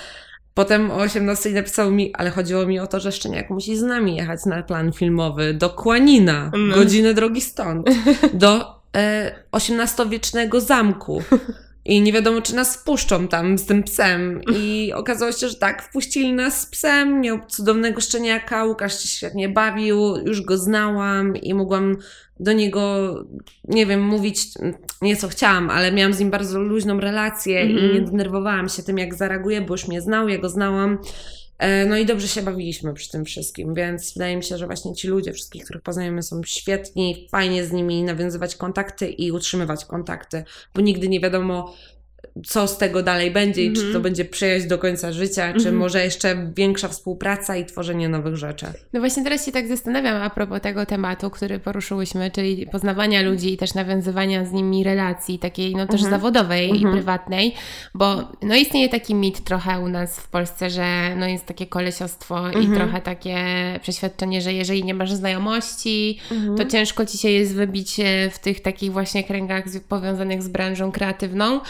[0.55, 4.17] Potem o 18 napisał mi, ale chodziło mi o to, że Szczeniak musi z nami
[4.17, 6.75] jechać na plan filmowy do Kłanina, no.
[6.75, 7.87] godzinę drogi stąd,
[8.35, 11.23] do e, XVIII-wiecznego zamku.
[11.87, 14.41] I nie wiadomo, czy nas wpuszczą tam z tym psem.
[14.57, 19.49] I okazało się, że tak, wpuścili nas z psem, miał cudownego szczeniaka, Łukasz się świetnie
[19.49, 21.97] bawił, już go znałam i mogłam
[22.41, 23.15] do niego,
[23.65, 24.49] nie wiem, mówić
[25.03, 27.81] nie co chciałam, ale miałam z nim bardzo luźną relację mm -hmm.
[27.81, 28.05] i mhm.
[28.05, 30.99] nie denerwowałam się tym, jak zareaguje, bo już mnie znał, ja go znałam.
[31.59, 34.95] E, no i dobrze się bawiliśmy przy tym wszystkim, więc wydaje mi się, że właśnie
[34.95, 40.45] ci ludzie, wszystkich, których poznajemy, są świetni, fajnie z nimi nawiązywać kontakty i utrzymywać kontakty,
[40.75, 41.75] bo nigdy nie wiadomo,
[42.47, 44.03] co z tego dalej będzie i czy to mhm.
[44.03, 45.73] będzie przyjaźń do końca życia, czy -hmm.
[45.73, 48.67] może jeszcze większa współpraca i tworzenie nowych rzeczy.
[48.93, 53.53] No właśnie teraz się tak zastanawiam a propos tego tematu, który poruszyłyśmy, czyli poznawania ludzi
[53.53, 56.11] i też nawiązywania z nimi relacji takiej no też -hmm.
[56.11, 56.95] zawodowej i mhm.
[56.95, 57.55] prywatnej,
[57.95, 62.51] bo no istnieje taki mit trochę u nas w Polsce, że no jest takie kolesiostwo
[62.51, 62.75] i mhm.
[62.75, 63.37] trochę takie
[63.83, 66.19] przeświadczenie, że jeżeli nie masz znajomości,
[66.57, 70.93] to ciężko ci się jest wybić e, w tych takich właśnie kręgach powiązanych z branżą
[70.93, 71.61] kreatywną.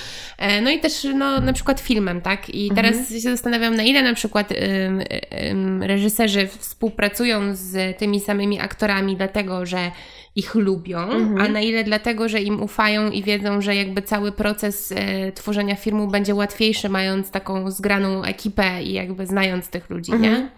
[0.45, 2.51] E, no i też no, na przykład filmem, tak?
[2.51, 3.21] I teraz mhm.
[3.21, 5.03] się zastanawiam, na ile na przykład ym,
[5.51, 9.91] ym, reżyserzy współpracują z tymi samymi aktorami, dlatego że
[10.37, 11.41] ich lubią, mhm.
[11.41, 14.97] a na ile dlatego, że im ufają i wiedzą, że jakby cały proces y,
[15.35, 20.33] tworzenia filmu będzie łatwiejszy, mając taką zgraną ekipę i jakby znając tych ludzi, mhm.
[20.33, 20.51] nie?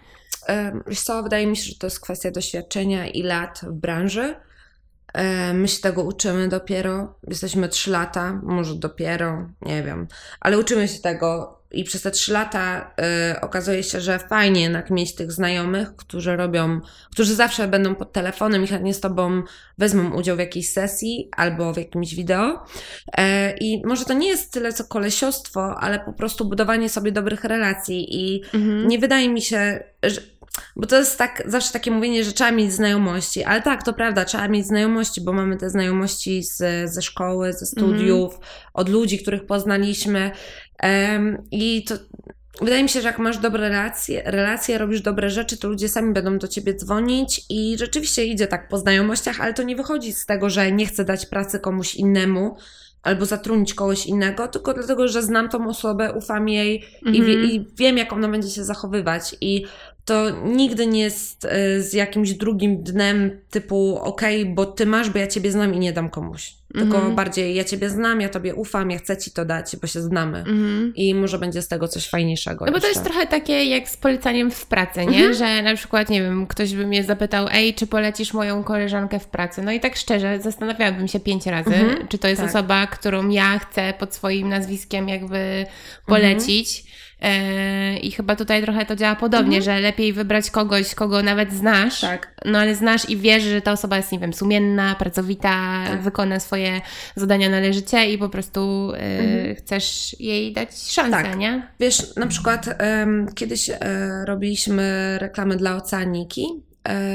[0.87, 4.35] Wiesz co, wydaje mi się, że to jest kwestia doświadczenia i lat w branży.
[5.13, 7.19] E, my się tego uczymy dopiero.
[7.27, 10.07] Jesteśmy trzy lata, może dopiero, nie wiem,
[10.39, 12.91] ale uczymy się tego i przez te trzy lata
[13.33, 18.13] y, okazuje się, że fajnie jednak mieć tych znajomych, którzy robią, którzy zawsze będą pod
[18.13, 19.43] telefonem i chętnie z tobą
[19.77, 22.53] wezmą udział w jakiejś sesji albo w jakimś wideo.
[22.53, 23.21] Y,
[23.59, 28.15] I może to nie jest tyle co kolesiostwo, ale po prostu budowanie sobie dobrych relacji
[28.15, 28.87] i mhm.
[28.87, 30.21] nie wydaje mi się, że
[30.75, 34.25] bo to jest tak, zawsze takie mówienie, że trzeba mieć znajomości, ale tak, to prawda,
[34.25, 36.57] trzeba mieć znajomości, bo mamy te znajomości z,
[36.93, 38.47] ze szkoły, ze studiów, mm.
[38.73, 40.31] od ludzi, których poznaliśmy.
[40.83, 41.95] Um, I to
[42.61, 46.13] wydaje mi się, że jak masz dobre relacje, relacje, robisz dobre rzeczy, to ludzie sami
[46.13, 50.25] będą do ciebie dzwonić i rzeczywiście idzie tak po znajomościach, ale to nie wychodzi z
[50.25, 52.57] tego, że nie chcę dać pracy komuś innemu,
[53.03, 57.45] albo zatrudnić kogoś innego, tylko dlatego, że znam tą osobę, ufam jej i, wie, Mhm.
[57.45, 59.35] i wiem, jak ona będzie się zachowywać.
[59.41, 59.65] I
[60.07, 65.19] to nigdy nie jest y, z jakimś drugim dnem typu okej, bo ty masz, bo
[65.19, 66.53] ja ciebie znam i nie dam komuś.
[66.73, 67.15] Tylko Mhm.
[67.15, 70.37] bardziej ja ciebie znam, ja tobie ufam, ja chcę ci to dać, bo się znamy.
[70.37, 70.93] Mhm.
[70.95, 72.65] I może będzie z tego coś fajniejszego.
[72.65, 72.99] No bo to jeszcze.
[73.01, 75.17] jest trochę takie jak z polecaniem w pracy, nie?
[75.25, 75.33] Mhm.
[75.33, 79.27] Że na przykład, nie wiem, ktoś by mnie zapytał, ej, czy polecisz moją koleżankę w
[79.27, 79.61] pracy?
[79.61, 82.07] No i tak szczerze, zastanawiałabym się pięć razy, Mhm.
[82.07, 82.49] czy to jest Tak.
[82.49, 85.65] osoba, którą ja chcę pod swoim nazwiskiem jakby
[86.05, 86.83] polecić.
[87.21, 92.01] E, I chyba tutaj trochę to działa podobnie, że lepiej wybrać kogoś, kogo nawet znasz,
[92.01, 92.33] Tak.
[92.45, 96.01] no ale znasz i wiesz, że ta osoba jest, nie wiem, sumienna, pracowita, Tak.
[96.01, 96.81] wykona swoje
[97.15, 99.55] zadania należycie i po prostu e, Mhm.
[99.55, 101.37] chcesz jej dać szansę, Tak.
[101.37, 101.67] nie?
[101.79, 103.77] Wiesz, na przykład em, kiedyś e,
[104.25, 106.47] robiliśmy reklamę dla Oceaniki.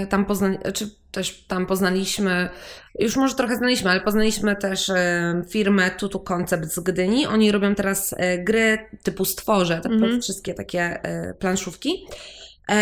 [0.08, 2.48] Tam poznali, czy też tam poznaliśmy,
[2.98, 7.26] już może trochę znaliśmy, ale poznaliśmy też e, firmę Tutu Concept z Gdyni.
[7.26, 10.22] Oni robią teraz e, gry typu stworze, tak Mhm.
[10.22, 12.06] wszystkie takie e, planszówki.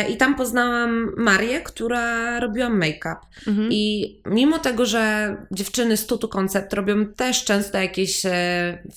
[0.09, 3.17] I tam poznałam Marię, która robiła make-up.
[3.49, 3.69] Mhm.
[3.73, 8.23] I mimo tego, że dziewczyny z Tutu Concept robią też często jakieś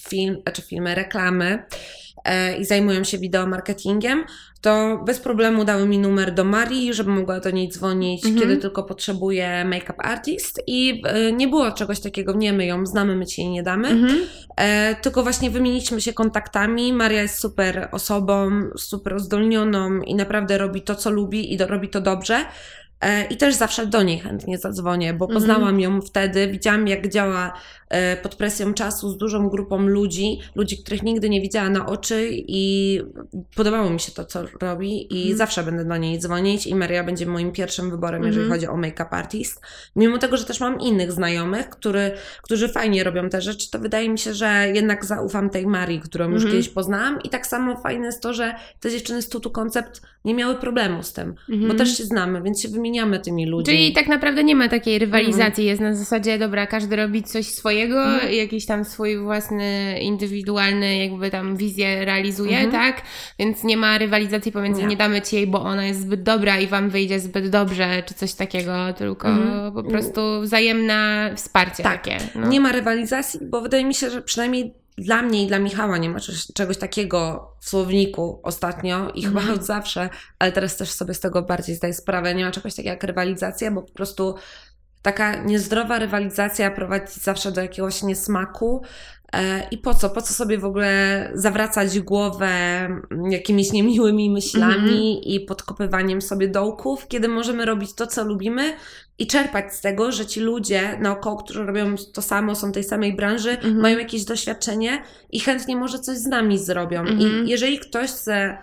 [0.07, 1.63] film, czy filmy, reklamy
[2.59, 4.23] i zajmują się wideomarketingiem,
[4.61, 8.41] to bez problemu dały mi numer do Marii, żeby mogła do niej dzwonić, Mhm.
[8.41, 13.15] kiedy tylko potrzebuje make-up artist i e, nie było czegoś takiego, nie my ją znamy,
[13.15, 14.19] my ci jej nie damy, Mhm.
[14.57, 16.93] E, tylko właśnie wymieniliśmy się kontaktami.
[16.93, 21.89] Maria jest super osobą, super uzdolnioną i naprawdę robi to, co lubi i do, robi
[21.89, 22.45] to dobrze.
[23.03, 25.41] E, I też zawsze do niej chętnie zadzwonię, bo Mhm.
[25.41, 27.53] poznałam ją wtedy, widziałam jak działa
[27.89, 32.27] e, pod presją czasu z dużą grupą ludzi, ludzi, których nigdy nie widziała na oczy
[32.31, 33.01] i
[33.55, 35.37] podobało mi się to, co robi i Mhm.
[35.37, 38.59] zawsze będę do niej dzwonić i Maria będzie moim pierwszym wyborem, jeżeli Mhm.
[38.59, 39.61] chodzi o make-up artist.
[39.95, 42.11] Mimo tego, że też mam innych znajomych, który,
[42.41, 46.25] którzy fajnie robią te rzeczy, to wydaje mi się, że jednak zaufam tej Marii, którą
[46.25, 46.51] już Mhm.
[46.51, 50.33] kiedyś poznałam i tak samo fajne jest to, że te dziewczyny z Tutu Concept nie
[50.33, 51.77] miały problemu z tym, bo Mhm.
[51.77, 53.73] też się znamy, więc się wymieniamy tymi ludźmi.
[53.75, 58.03] Czyli tak naprawdę nie ma takiej rywalizacji, jest na zasadzie, dobra, każdy robi coś swojego,
[58.03, 58.33] Mhm.
[58.33, 62.71] jakiś tam swój własny, indywidualny jakby tam wizję realizuje, Mhm.
[62.71, 63.01] tak?
[63.39, 64.87] Więc nie ma rywalizacji pomiędzy nie.
[64.87, 64.97] Nie.
[64.97, 68.33] damy ci jej, bo ona jest zbyt dobra i wam wyjdzie zbyt dobrze, czy coś
[68.33, 69.73] takiego, tylko Mhm.
[69.73, 71.93] po prostu wzajemne wsparcie Tak.
[72.03, 72.17] takie.
[72.35, 72.47] No.
[72.47, 76.09] Nie ma rywalizacji, bo wydaje mi się, że przynajmniej dla mnie i dla Michała nie
[76.09, 76.19] ma
[76.53, 79.59] czegoś, takiego w słowniku ostatnio i chyba Mhm.
[79.59, 82.35] od zawsze, ale teraz też sobie z tego bardziej zdaję sprawę.
[82.35, 84.35] Nie ma czegoś takiego jak rywalizacja, bo po prostu
[85.01, 88.83] taka niezdrowa rywalizacja prowadzi zawsze do jakiegoś niesmaku.
[89.33, 90.09] E, I po co?
[90.09, 92.49] Po co sobie w ogóle zawracać głowę
[93.29, 98.73] jakimiś niemiłymi myślami i podkopywaniem sobie dołków, kiedy możemy robić to, co lubimy
[99.19, 103.15] i czerpać z tego, że ci ludzie naokoło, którzy robią to samo, są tej samej
[103.15, 103.81] branży, Mhm.
[103.81, 106.99] mają jakieś doświadczenie i chętnie może coś z nami zrobią.
[106.99, 107.45] Mhm.
[107.45, 108.57] I jeżeli ktoś chce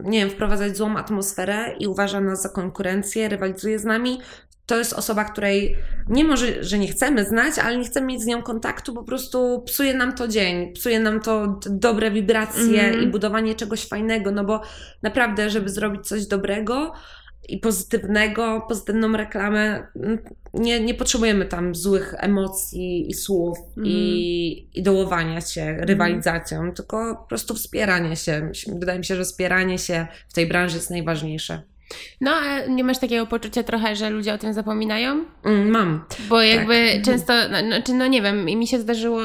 [0.00, 4.20] nie wiem, wprowadzać złą atmosferę i uważa nas za konkurencję, rywalizuje z nami,
[4.66, 5.76] to jest osoba, której
[6.08, 9.62] nie może, że nie chcemy znać, ale nie chcemy mieć z nią kontaktu, po prostu
[9.66, 13.02] psuje nam to dzień, psuje nam to dobre wibracje Mhm.
[13.02, 14.60] i budowanie czegoś fajnego, no bo
[15.02, 16.92] naprawdę, żeby zrobić coś dobrego
[17.48, 20.18] i pozytywnego, pozytywną reklamę, mm,
[20.54, 27.28] nie, nie potrzebujemy tam złych emocji i słów i, i dołowania się rywalizacją, tylko po
[27.28, 28.50] prostu wspieranie się.
[28.78, 31.62] Wydaje mi się, że wspieranie się w tej branży jest najważniejsze.
[32.20, 35.24] No, a nie masz takiego poczucia trochę, że ludzie o tym zapominają?
[35.44, 36.04] Mm, Mam.
[36.28, 37.04] Bo jakby Tak.
[37.04, 39.22] często, no, no, czy no nie wiem, mi się zdarzyło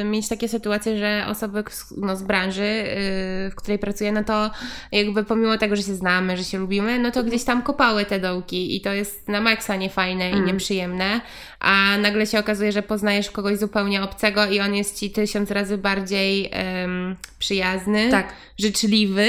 [0.00, 4.24] y, mieć takie sytuacje, że osoby z, no, z branży, y, w której pracuję, no
[4.24, 4.50] to
[4.92, 8.20] jakby pomimo tego, że się znamy, że się lubimy, no to gdzieś tam kopały te
[8.20, 10.46] dołki i to jest na maksa niefajne i Mm.
[10.46, 11.20] nieprzyjemne,
[11.60, 15.78] a nagle się okazuje, że poznajesz kogoś zupełnie obcego i on jest ci tysiąc razy
[15.78, 18.32] bardziej em, przyjazny, Tak.
[18.58, 19.22] życzliwy,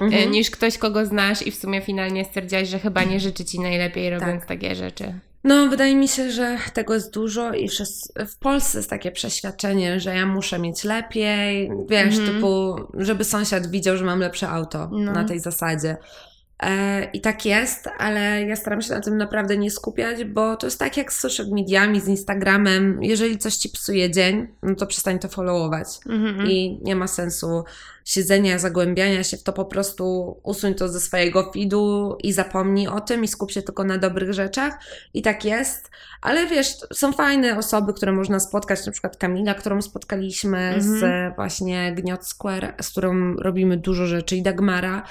[0.00, 0.30] e, Mhm.
[0.30, 4.10] niż ktoś, kogo znasz i w sumie finalnie stwierdziłaś, że chyba nie życzy ci najlepiej
[4.10, 4.48] robiąc Tak.
[4.48, 5.14] takie rzeczy.
[5.44, 7.68] No, wydaje mi się, że tego jest dużo i
[8.28, 12.34] w Polsce jest takie przeświadczenie, że ja muszę mieć lepiej, wiesz, Mhm.
[12.34, 15.12] typu, żeby sąsiad widział, że mam lepsze auto No.
[15.12, 15.96] na tej zasadzie.
[16.62, 20.66] E, I tak jest, ale ja staram się na tym naprawdę nie skupiać, bo to
[20.66, 23.02] jest tak jak z social mediami, z Instagramem.
[23.02, 25.86] Jeżeli coś ci psuje dzień, no to przestań to followować.
[26.06, 26.46] Mhm.
[26.50, 27.64] I nie ma sensu
[28.04, 33.00] siedzenia, zagłębiania się w to, po prostu usuń to ze swojego feedu i zapomnij o
[33.00, 34.78] tym i skup się tylko na dobrych rzeczach.
[35.14, 35.90] I tak jest.
[36.20, 41.34] Ale wiesz, są fajne osoby, które można spotkać, na przykład Kamila, którą spotkaliśmy z Mhm.
[41.34, 45.02] właśnie Gniot Square, z którą robimy dużo rzeczy i Dagmara.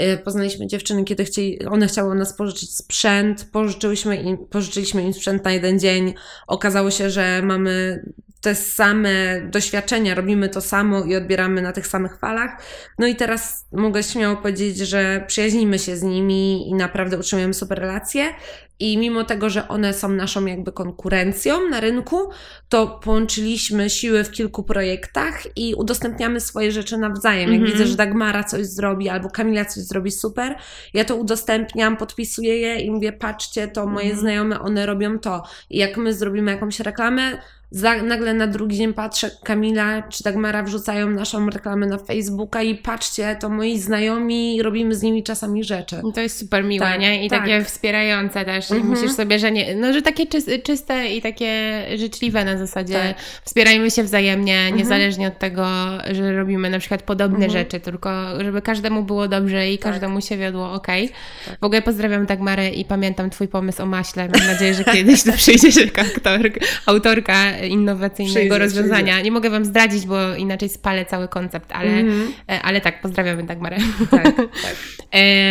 [0.00, 5.44] Y, Poznaliśmy dziewczyny, kiedy chcieli, one chciały nas pożyczyć sprzęt, pożyczyłyśmy im, pożyczyliśmy im sprzęt
[5.44, 6.14] na jeden dzień.
[6.46, 8.04] Okazało się, że mamy
[8.42, 12.62] te same doświadczenia, robimy to samo i odbieramy na tych samych falach.
[12.98, 17.78] No i teraz mogę śmiało powiedzieć, że przyjaźnimy się z nimi i naprawdę utrzymujemy super
[17.78, 18.34] relacje.
[18.78, 22.30] I mimo tego, że one są naszą jakby konkurencją na rynku,
[22.68, 27.50] to połączyliśmy siły w kilku projektach i udostępniamy swoje rzeczy nawzajem.
[27.50, 27.72] Jak mm -hmm.
[27.72, 30.56] widzę, że Dagmara coś zrobi albo Kamila coś zrobi super,
[30.94, 34.20] ja to udostępniam, podpisuję je i mówię, patrzcie, to moje mm -hmm.
[34.20, 35.42] znajome, one robią to.
[35.70, 37.38] I jak my zrobimy jakąś reklamę,
[37.72, 42.74] za, nagle na drugi dzień patrzę, Kamila czy Dagmara wrzucają naszą reklamę na Facebooka i
[42.74, 46.02] patrzcie, to moi znajomi, robimy z nimi czasami rzeczy.
[46.10, 47.26] I to jest super miłe, tak, nie?
[47.26, 47.40] I tak.
[47.40, 48.70] takie wspierające też.
[48.70, 48.90] Mhm.
[48.90, 50.26] myślisz sobie, że nie, no, że takie
[50.62, 52.94] czyste i takie życzliwe na zasadzie.
[52.94, 53.16] Tak.
[53.44, 54.76] Wspierajmy się wzajemnie, mhm.
[54.76, 55.66] niezależnie od tego,
[56.10, 57.52] że robimy na przykład podobne mhm.
[57.52, 58.10] rzeczy, tylko
[58.44, 59.92] żeby każdemu było dobrze i tak.
[59.92, 60.86] każdemu się wiodło ok.
[60.86, 61.60] Tak.
[61.60, 64.28] W ogóle pozdrawiam Dagmarę i pamiętam Twój pomysł o maśle.
[64.28, 69.04] Mam nadzieję, że kiedyś to przyjdziesz jako aktorka, autorka innowacyjnego rozwiązania.
[69.04, 69.22] Przyjdzie.
[69.22, 72.26] Nie mogę Wam zdradzić, bo inaczej spalę cały koncept, ale, mm-hmm.
[72.62, 73.76] ale tak, pozdrawiam Dagmarę.
[74.10, 74.76] Tak, tak.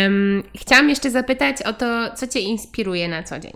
[0.04, 3.52] um, chciałam jeszcze zapytać o to, co Cię inspiruje na co dzień.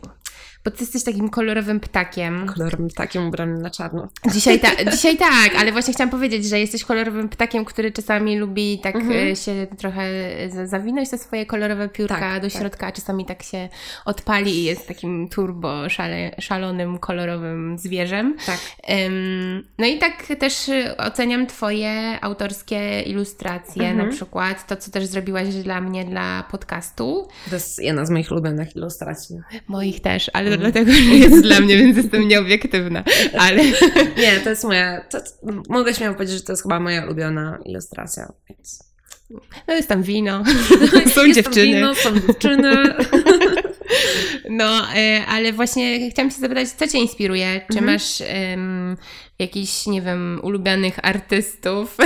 [0.67, 2.47] Bo ty jesteś takim kolorowym ptakiem.
[2.47, 4.09] Kolorowym ptakiem ubranym na czarno.
[4.33, 8.79] Dzisiaj, ta, dzisiaj tak, ale właśnie chciałam powiedzieć, że jesteś kolorowym ptakiem, który czasami lubi
[8.79, 9.33] tak mhm.
[9.33, 10.09] E, się trochę
[10.65, 12.61] zawinąć te swoje kolorowe piórka tak, do tak.
[12.61, 12.89] środka, tak.
[12.89, 13.69] a czasami tak się
[14.05, 18.37] odpali i jest takim turbo szale, szalonym, kolorowym zwierzem.
[18.47, 18.59] Tak.
[18.89, 24.07] Um, no i tak też oceniam Twoje autorskie ilustracje, mhm.
[24.09, 27.29] na przykład to, co też zrobiłaś dla mnie dla podcastu.
[27.49, 29.41] To jest jedna z moich ulubionych ilustracji.
[29.69, 33.05] Moich też, ale to dlatego, że jest dla mnie, więc jestem nieobiektywna.
[33.39, 33.65] Ale...
[34.23, 35.01] Nie, to jest moja.
[35.01, 35.19] To,
[35.69, 38.33] mogę śmiało powiedzieć, że to jest chyba moja ulubiona ilustracja.
[38.49, 38.87] Więc...
[39.69, 40.45] No jest tam wino,
[41.15, 41.67] są jest dziewczyny.
[41.67, 42.95] Tam wino, są dziewczyny.
[44.51, 47.61] No, e, ale właśnie chciałam się zapytać, co Cię inspiruje?
[47.73, 47.85] Czy mhm.
[47.85, 48.97] masz um,
[49.39, 51.97] jakichś, nie wiem, ulubionych artystów?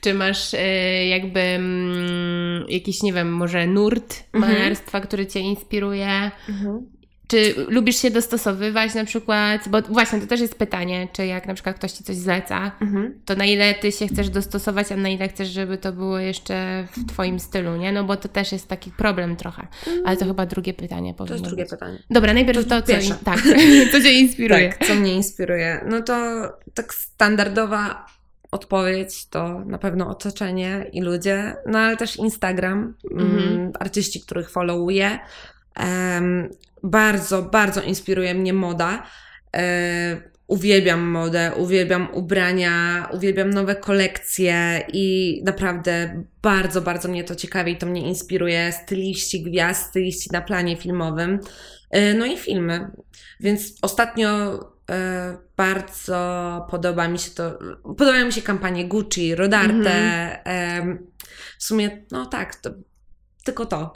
[0.00, 4.52] Czy masz e, jakby um, jakiś, nie wiem, może nurt mhm.
[4.52, 6.30] malarstwa, który Cię inspiruje?
[6.48, 6.86] Mhm.
[7.26, 9.68] Czy lubisz się dostosowywać na przykład?
[9.68, 13.14] Bo właśnie to też jest pytanie, czy jak na przykład ktoś ci coś zleca, mhm.
[13.24, 16.86] to na ile ty się chcesz dostosować, a na ile chcesz, żeby to było jeszcze
[16.96, 17.92] w twoim stylu, nie?
[17.92, 19.66] No bo to też jest taki problem trochę.
[20.04, 21.98] Ale to chyba drugie pytanie To jest drugie pytanie.
[22.10, 23.40] Dobra, najpierw to, to co, in, tak,
[23.92, 24.68] co cię inspiruje.
[24.68, 25.84] Tak, co mnie inspiruje.
[25.88, 26.14] No to
[26.74, 28.06] tak standardowa
[28.54, 33.38] odpowiedź to na pewno otoczenie i ludzie, no ale też Instagram, mhm.
[33.38, 35.18] Mm, artyści, których followuję.
[36.84, 39.06] Bardzo, bardzo inspiruje mnie moda.
[39.56, 47.72] E, uwielbiam modę, uwielbiam ubrania, uwielbiam nowe kolekcje i naprawdę bardzo, bardzo mnie to ciekawi
[47.72, 48.72] i to mnie inspiruje.
[48.72, 51.40] Styliści gwiazd, styliści na planie filmowym,
[51.90, 52.90] e, no i filmy.
[53.40, 54.60] Więc ostatnio
[54.90, 59.90] e, bardzo podoba mi się to, podobają mi się kampanie Gucci, Rodarte.
[60.44, 60.98] Mm -hmm.
[61.58, 62.70] w sumie, no tak, to
[63.44, 63.92] tylko to.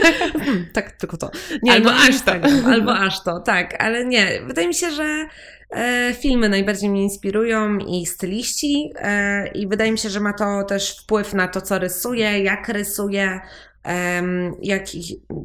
[0.74, 1.30] tak, tylko to.
[1.62, 2.32] Nie, albo no, aż to.
[2.72, 4.42] albo aż to, tak, ale nie.
[4.46, 5.28] Wydaje mi się, że
[5.70, 10.64] e, filmy najbardziej mnie inspirują i styliści e, i wydaje mi się, że ma to
[10.64, 13.40] też wpływ na to, co rysuję, jak rysuję,
[13.86, 14.82] um, jak,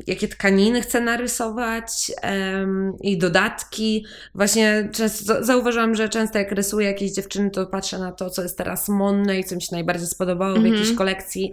[0.07, 4.05] jakie tkaniny chcę narysować um, i dodatki.
[4.35, 8.57] Właśnie często, zauważyłam, że często jak rysuję jakieś dziewczyny, to patrzę na to, co jest
[8.57, 10.67] teraz modne i co mi się najbardziej spodobało mm -hmm.
[10.67, 10.97] w jakiejś mhm.
[10.97, 11.51] kolekcji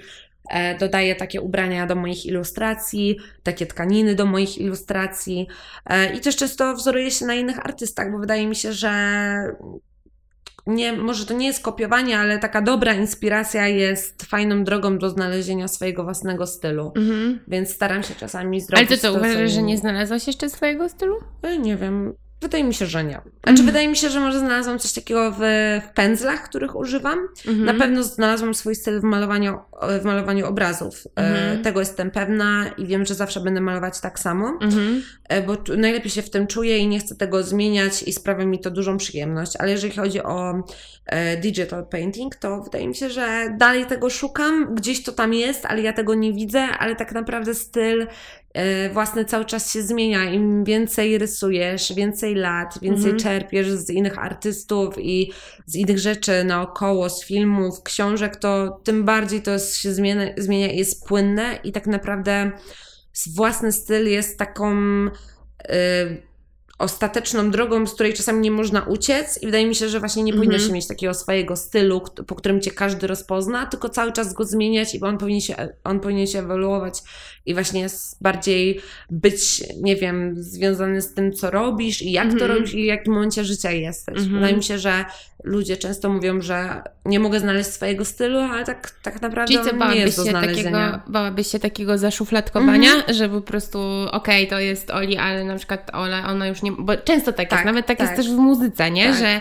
[0.81, 5.49] dodaję takie ubrania do moich ilustracji, takie tkaniny do moich ilustracji
[5.87, 8.93] e, i też często wzoruję się na innych artystach, bo wydaje mi się, że
[10.67, 15.69] nie, może to nie jest kopiowanie, ale taka dobra inspiracja jest fajną drogą do znalezienia
[15.69, 16.93] swojego własnego stylu.
[16.97, 17.41] Mhm.
[17.49, 18.89] Więc staram się czasami zrobić.
[18.89, 21.17] Ale ty to, to uważasz, że nie znalazłaś jeszcze swojego stylu?
[21.43, 22.15] E, nie wiem.
[22.41, 23.21] Wydaje mi się, że nie.
[23.43, 23.67] Znaczy, mm.
[23.67, 25.39] wydaje mi się, że może znalazłam coś takiego w,
[25.91, 27.19] w pędzlach, których używam.
[27.19, 27.65] Mm -hmm.
[27.65, 29.59] Na pewno znalazłam swój styl w malowaniu,
[30.01, 31.05] w malowaniu obrazów.
[31.15, 31.65] Mm -hmm.
[31.65, 35.01] Tego jestem pewna i wiem, że zawsze będę malować tak samo, mm -hmm.
[35.47, 38.71] bo najlepiej się w tym czuję i nie chcę tego zmieniać i sprawia mi to
[38.71, 39.57] dużą przyjemność.
[39.59, 40.63] Ale jeżeli chodzi o
[41.07, 44.75] e, digital painting, to wydaje mi się, że dalej tego szukam.
[44.75, 48.07] Gdzieś to tam jest, ale ja tego nie widzę, ale tak naprawdę styl
[48.55, 50.25] E, własny cały czas się zmienia.
[50.25, 53.19] Im więcej rysujesz, więcej lat, więcej mhm.
[53.19, 55.33] czerpiesz z innych artystów i
[55.67, 60.79] z innych rzeczy naokoło, z filmów, książek, to tym bardziej to się zmienia, zmienia i
[60.79, 62.53] jest płynne i tak naprawdę
[63.37, 64.75] własny styl jest taką
[65.07, 66.29] y,
[66.79, 70.33] ostateczną drogą, z której czasami nie można uciec i wydaje mi się, że właśnie nie
[70.33, 70.69] powinno Mhm.
[70.69, 74.95] się mieć takiego swojego stylu, po którym cię każdy rozpozna, tylko cały czas go zmieniać
[74.95, 77.03] i on powinien się, on powinien się ewoluować
[77.49, 77.87] i właśnie
[78.21, 78.81] bardziej
[79.11, 82.51] być, nie wiem, związany z tym, co robisz i jak to Mhm.
[82.53, 84.17] robisz i w jakim momencie życia jesteś.
[84.17, 84.35] Mhm.
[84.35, 85.05] Wydaje mi się, że
[85.45, 89.89] ludzie często mówią, że nie mogę znaleźć swojego stylu, ale tak, tak naprawdę Czyli co,
[89.91, 91.03] nie jest do się, takiego, znalezienia.
[91.09, 93.15] bałabyś się takiego zaszufladkowania, Mhm.
[93.15, 93.79] że po prostu
[94.13, 96.73] okej, to jest Oli, ale na przykład Ola, ona już nie...
[96.73, 98.07] Bo często tak, Tak, jest, nawet tak, tak.
[98.07, 99.05] jest też w muzyce, nie?
[99.11, 99.19] Tak.
[99.19, 99.41] Że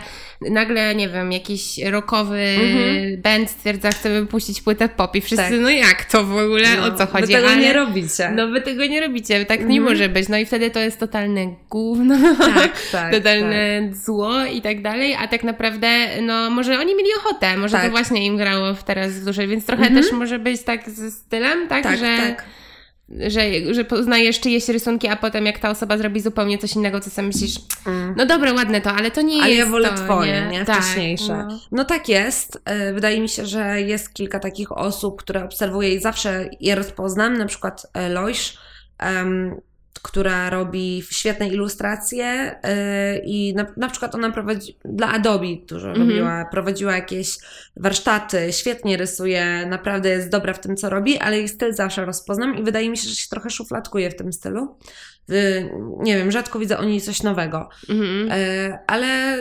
[0.51, 3.21] nagle, nie wiem, jakiś rockowy Mhm.
[3.21, 5.59] band stwierdza, chce wypuścić płytę pop i wszyscy, Tak.
[5.61, 7.27] no jak to w ogóle, o co chodzi?
[7.27, 7.57] Wy tego ale...
[7.57, 8.31] nie robicie.
[8.35, 9.83] No wy tego nie robicie, tak nie Mhm.
[9.83, 10.29] może być.
[10.29, 13.11] No i wtedy to jest totalne gówno, tak, tak.
[13.13, 15.87] totalne zło i tak dalej, a tak naprawdę,
[16.21, 17.91] no może oni mieli ochotę, może to Tak.
[17.91, 20.03] właśnie im grało w teraz w duszy, więc trochę Mhm.
[20.03, 22.43] też może być tak ze stylem, tak, Tak, że, tak.
[23.27, 23.41] Że,
[23.73, 27.27] że poznajesz czyjeś rysunki, a potem jak ta osoba zrobi zupełnie coś innego, to sobie
[27.27, 27.55] myślisz,
[27.85, 28.13] Mm.
[28.17, 30.65] no dobra, ładne to, ale to nie Ale jest ja wolę to, twoje, nie?
[30.65, 31.45] Tak, Wcześniejsze.
[31.49, 31.59] no.
[31.71, 31.85] No.
[31.85, 32.61] tak jest.
[32.65, 37.37] E, Wydaje mi się, że jest kilka takich osób, które obserwuję i zawsze je rozpoznam.
[37.37, 38.57] Na przykład Loisz,
[40.07, 42.25] która robi świetne ilustracje
[42.63, 46.09] e, i na, na przykład ona prowadzi dla Adobe dużo Mhm.
[46.09, 47.37] robiła, prowadziła jakieś
[47.75, 52.57] warsztaty, świetnie rysuje, naprawdę jest dobra w tym, co robi, ale jej styl zawsze rozpoznam
[52.57, 54.77] i wydaje mi się, że się trochę szufladkuje w tym stylu.
[55.31, 57.69] Y, Nie wiem, rzadko widzę o niej coś nowego.
[57.89, 58.29] Mhm.
[58.31, 59.37] E, Ale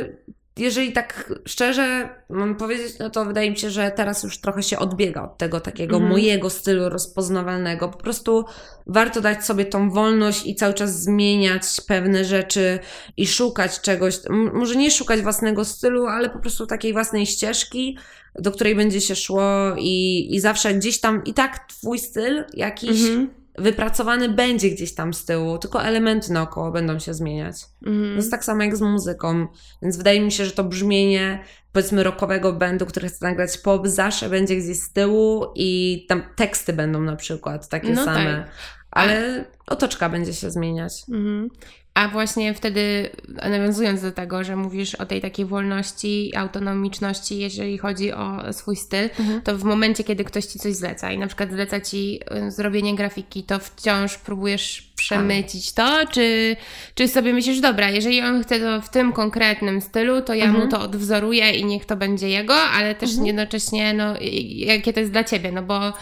[0.59, 4.78] jeżeli tak szczerze mam powiedzieć, no to wydaje mi się, że teraz już trochę się
[4.78, 6.12] odbiega od tego takiego Mhm.
[6.12, 7.88] mojego stylu rozpoznawalnego.
[7.88, 8.44] Po prostu
[8.86, 12.78] warto dać sobie tą wolność i cały czas zmieniać pewne rzeczy
[13.16, 14.18] i szukać czegoś.
[14.30, 17.98] M- Może nie szukać własnego stylu, ale po prostu takiej własnej ścieżki,
[18.38, 23.00] do której będzie się szło i, i zawsze gdzieś tam i tak twój styl jakiś
[23.00, 23.30] Mhm.
[23.59, 27.57] Wypracowany będzie gdzieś tam z tyłu, tylko elementy naokoło będą się zmieniać.
[27.86, 28.11] Mhm.
[28.11, 29.46] To jest tak samo jak z muzyką,
[29.82, 34.28] więc wydaje mi się, że to brzmienie powiedzmy rockowego bandu, który chce nagrać pop, zawsze
[34.28, 38.50] będzie gdzieś z tyłu i tam teksty będą na przykład takie No same, tak.
[38.90, 41.02] ale otoczka będzie się zmieniać.
[41.09, 41.48] Mhm.
[41.97, 43.11] A właśnie wtedy,
[43.51, 49.09] nawiązując do tego, że mówisz o tej takiej wolności, autonomiczności, jeżeli chodzi o swój styl,
[49.20, 49.42] Mhm.
[49.42, 52.94] to w momencie, kiedy ktoś ci coś zleca i na przykład zleca ci y, zrobienie
[52.94, 56.57] grafiki, to wciąż próbujesz przemycić to, czy,
[56.94, 60.64] czy sobie myślisz, dobra, jeżeli on chce to w tym konkretnym stylu, to ja Mhm.
[60.64, 63.26] mu to odwzoruję i niech to będzie jego, ale też Mhm.
[63.26, 64.14] jednocześnie, no,
[64.47, 65.92] jakie to jest dla ciebie, no bo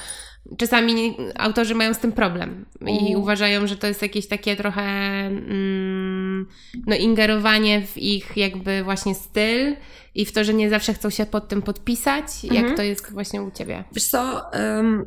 [0.59, 3.21] czasami autorzy mają z tym problem i Mhm.
[3.21, 4.83] uważają, że to jest jakieś takie trochę
[5.27, 6.47] mm,
[6.87, 9.77] no, ingerowanie w ich jakby właśnie styl
[10.15, 12.25] i w to, że nie zawsze chcą się pod tym podpisać.
[12.45, 12.77] Jak Mhm.
[12.77, 13.85] to jest właśnie u ciebie?
[13.93, 14.43] Wiesz co,
[14.79, 15.05] ym,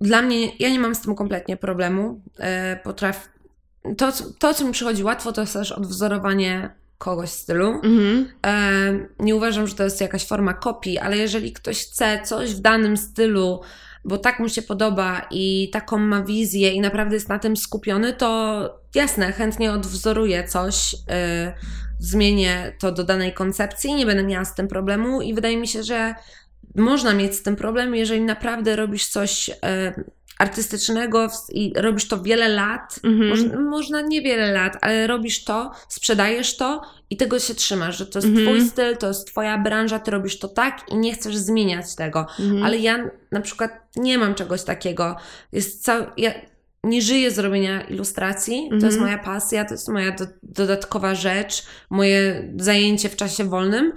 [0.00, 2.20] dla mnie, ja nie mam z tym kompletnie problemu.
[2.38, 3.28] E, potraf...
[3.98, 7.68] to, co- to, co mi przychodzi łatwo, to jest też odwzorowanie kogoś stylu.
[7.70, 8.28] Mhm.
[8.46, 8.52] E,
[9.20, 12.96] nie uważam, że to jest jakaś forma kopii, ale jeżeli ktoś chce coś w danym
[12.96, 13.60] stylu,
[14.04, 18.12] bo tak mu się podoba i taką ma wizję i naprawdę jest na tym skupiony,
[18.12, 21.54] to jasne, chętnie odwzoruję coś, e,
[21.98, 25.82] zmienię to do danej koncepcji, nie będę miała z tym problemu i wydaje mi się,
[25.82, 26.14] że
[26.76, 30.04] można mieć z tym problem, jeżeli naprawdę robisz coś e,
[30.42, 33.28] artystycznego i robisz to wiele lat, Mhm.
[33.30, 38.18] można, można niewiele lat, ale robisz to, sprzedajesz to i tego się trzymasz, że to
[38.18, 38.46] jest Mhm.
[38.46, 42.26] twój styl, to jest twoja branża, ty robisz to tak i nie chcesz zmieniać tego.
[42.40, 42.62] Mhm.
[42.62, 45.16] Ale ja na przykład nie mam czegoś takiego.
[45.52, 46.02] Jest cał...
[46.16, 46.32] ja
[46.84, 48.84] nie żyję z robienia ilustracji, to Mhm.
[48.84, 53.92] jest moja pasja, to jest moja do, dodatkowa rzecz, moje zajęcie w czasie wolnym.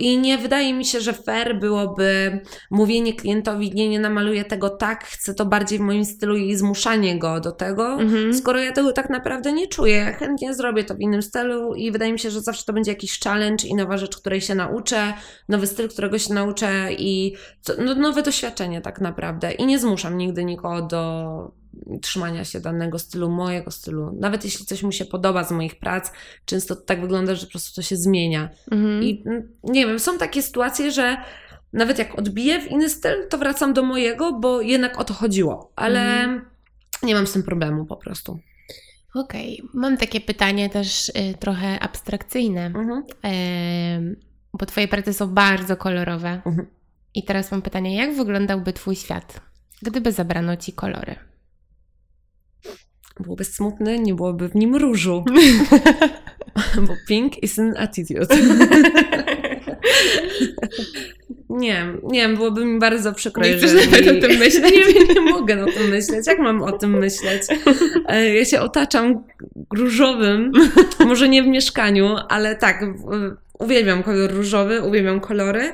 [0.00, 2.40] I nie wydaje mi się, że fair byłoby
[2.70, 7.18] mówienie klientowi, nie, nie namaluję tego tak, chcę to bardziej w moim stylu i zmuszanie
[7.18, 8.34] go do tego, Mhm.
[8.34, 10.16] skoro ja tego tak naprawdę nie czuję.
[10.18, 13.20] Chętnie zrobię to w innym stylu i wydaje mi się, że zawsze to będzie jakiś
[13.20, 15.12] challenge i nowa rzecz, której się nauczę,
[15.48, 19.52] nowy styl, którego się nauczę i co, no, nowe doświadczenie tak naprawdę.
[19.52, 21.59] I nie zmuszam nigdy nikogo do
[22.02, 24.16] trzymania się danego stylu, mojego stylu.
[24.20, 26.12] Nawet jeśli coś mu się podoba z moich prac,
[26.44, 28.48] często to tak wygląda, że po prostu to się zmienia.
[28.70, 29.02] Mhm.
[29.02, 31.16] I mm, nie wiem, są takie sytuacje, że
[31.72, 35.72] nawet jak odbiję w inny styl, to wracam do mojego, bo jednak o to chodziło.
[35.76, 36.44] Ale Mhm.
[37.02, 38.38] nie mam z tym problemu po prostu.
[39.14, 43.02] Okej, mam takie pytanie też y, trochę abstrakcyjne, Mhm.
[43.22, 44.16] Em,
[44.54, 46.28] bo twoje prace są bardzo kolorowe.
[46.46, 46.66] Mhm.
[47.14, 49.40] I teraz mam pytanie, jak wyglądałby twój świat,
[49.82, 51.16] gdyby zabrano ci kolory?
[53.20, 55.24] Byłoby smutny, nie byłoby w nim różu.
[56.86, 58.26] bo pink is an attitude.
[61.50, 64.64] Nie, nie, byłoby mi bardzo przykro, Nie chcesz nawet o tym myśleć?
[64.74, 66.26] Nie, nie mogę o tym myśleć.
[66.26, 67.42] Jak mam o tym myśleć?
[68.08, 69.24] E, Ja się otaczam
[69.74, 70.52] różowym,
[70.98, 72.84] może nie w mieszkaniu, ale tak,
[73.58, 75.72] uwielbiam kolor różowy, uwielbiam kolory.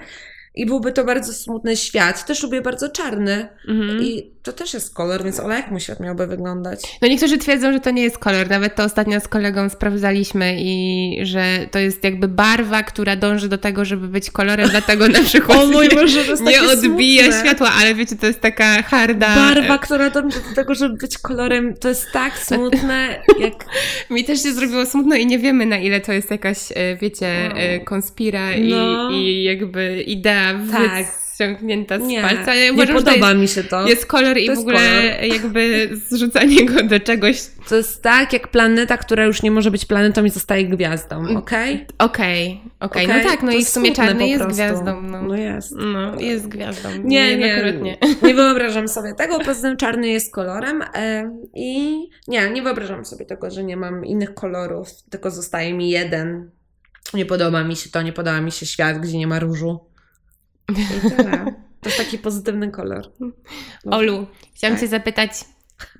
[0.54, 2.26] I byłby to bardzo smutny świat.
[2.26, 3.48] Też lubię bardzo czarny.
[3.68, 4.02] Mhm.
[4.02, 6.98] I to też jest kolor, więc Ola, jak mój świat miałby wyglądać?
[7.02, 8.50] No niektórzy twierdzą, że to nie jest kolor.
[8.50, 13.58] Nawet to ostatnio z kolegą sprawdzaliśmy i że to jest jakby barwa, która dąży do
[13.58, 17.22] tego, żeby być kolorem, dlatego na przykład O mój nie, Boże, to jest nie odbija
[17.24, 17.40] smutne.
[17.40, 19.34] światła, ale wiecie, to jest taka harda...
[19.34, 23.52] Barwa, która dąży do tego, żeby być kolorem, to jest tak smutne, jak
[24.10, 27.26] Mi też się zrobiło smutno i nie wiemy na ile to jest jakaś, e, wiecie,
[27.54, 29.10] e, konspira No.
[29.10, 31.25] i, i jakby idea Tak.
[31.38, 32.54] Wyciągnięta z nie, palca.
[32.54, 33.88] Ja nie uważam, to podoba jest, mi się to.
[33.88, 35.32] jest kolor i To w jest ogóle kolor.
[35.34, 39.84] jakby zrzucanie go do czegoś To jest tak, jak planeta, która już nie może być
[39.84, 41.36] planetą i zostaje gwiazdą, okej?
[41.36, 43.08] Okej, okej, Okej?
[43.08, 45.02] no tak, no To i w sumie czarny jest gwiazdą.
[45.02, 45.22] No.
[45.22, 45.72] No jest.
[45.76, 46.88] No, jest gwiazdą.
[47.04, 47.96] Nie, nie, nie.
[48.22, 53.26] nie wyobrażam sobie tego, poza tym czarny jest kolorem e, i nie, nie wyobrażam sobie
[53.26, 56.50] tego, że nie mam innych kolorów, tylko zostaje mi jeden.
[57.14, 59.80] Nie podoba mi się to, nie podoba mi się świat, gdzie nie ma różu.
[60.68, 61.54] I tyle.
[61.80, 63.12] To jest taki pozytywny kolor.
[63.90, 64.80] Olu, chciałam Tak.
[64.80, 65.30] Cię zapytać,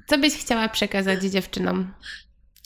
[0.07, 1.93] co byś chciała przekazać dziewczynom,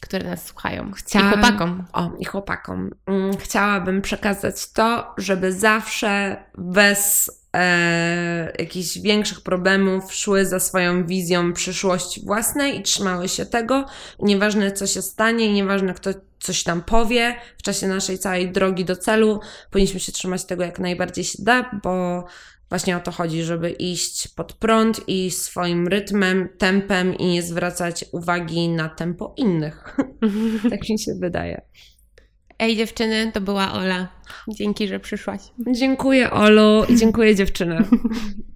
[0.02, 0.92] które nas słuchają?
[0.92, 1.84] Chciałam- I chłopakom.
[1.92, 2.90] O, i chłopakom.
[3.06, 11.52] Mm, Chciałabym przekazać to, żeby zawsze bez e, jakichś większych problemów szły za swoją wizją
[11.52, 13.86] przyszłości własnej i trzymały się tego.
[14.18, 16.10] Nieważne, co się stanie, nieważne, kto
[16.40, 20.78] coś tam powie w czasie naszej całej drogi do celu, powinniśmy się trzymać tego jak
[20.78, 22.24] najbardziej się da, bo
[22.68, 28.04] właśnie o to chodzi, żeby iść pod prąd i swoim rytmem, tempem i nie zwracać
[28.12, 29.96] uwagi na tempo innych.
[30.70, 31.62] tak mi się wydaje.
[32.58, 34.08] Ej dziewczyny, to była Ola.
[34.48, 35.40] Dzięki, że przyszłaś.
[35.72, 37.84] Dziękuję Olu i dziękuję dziewczyny.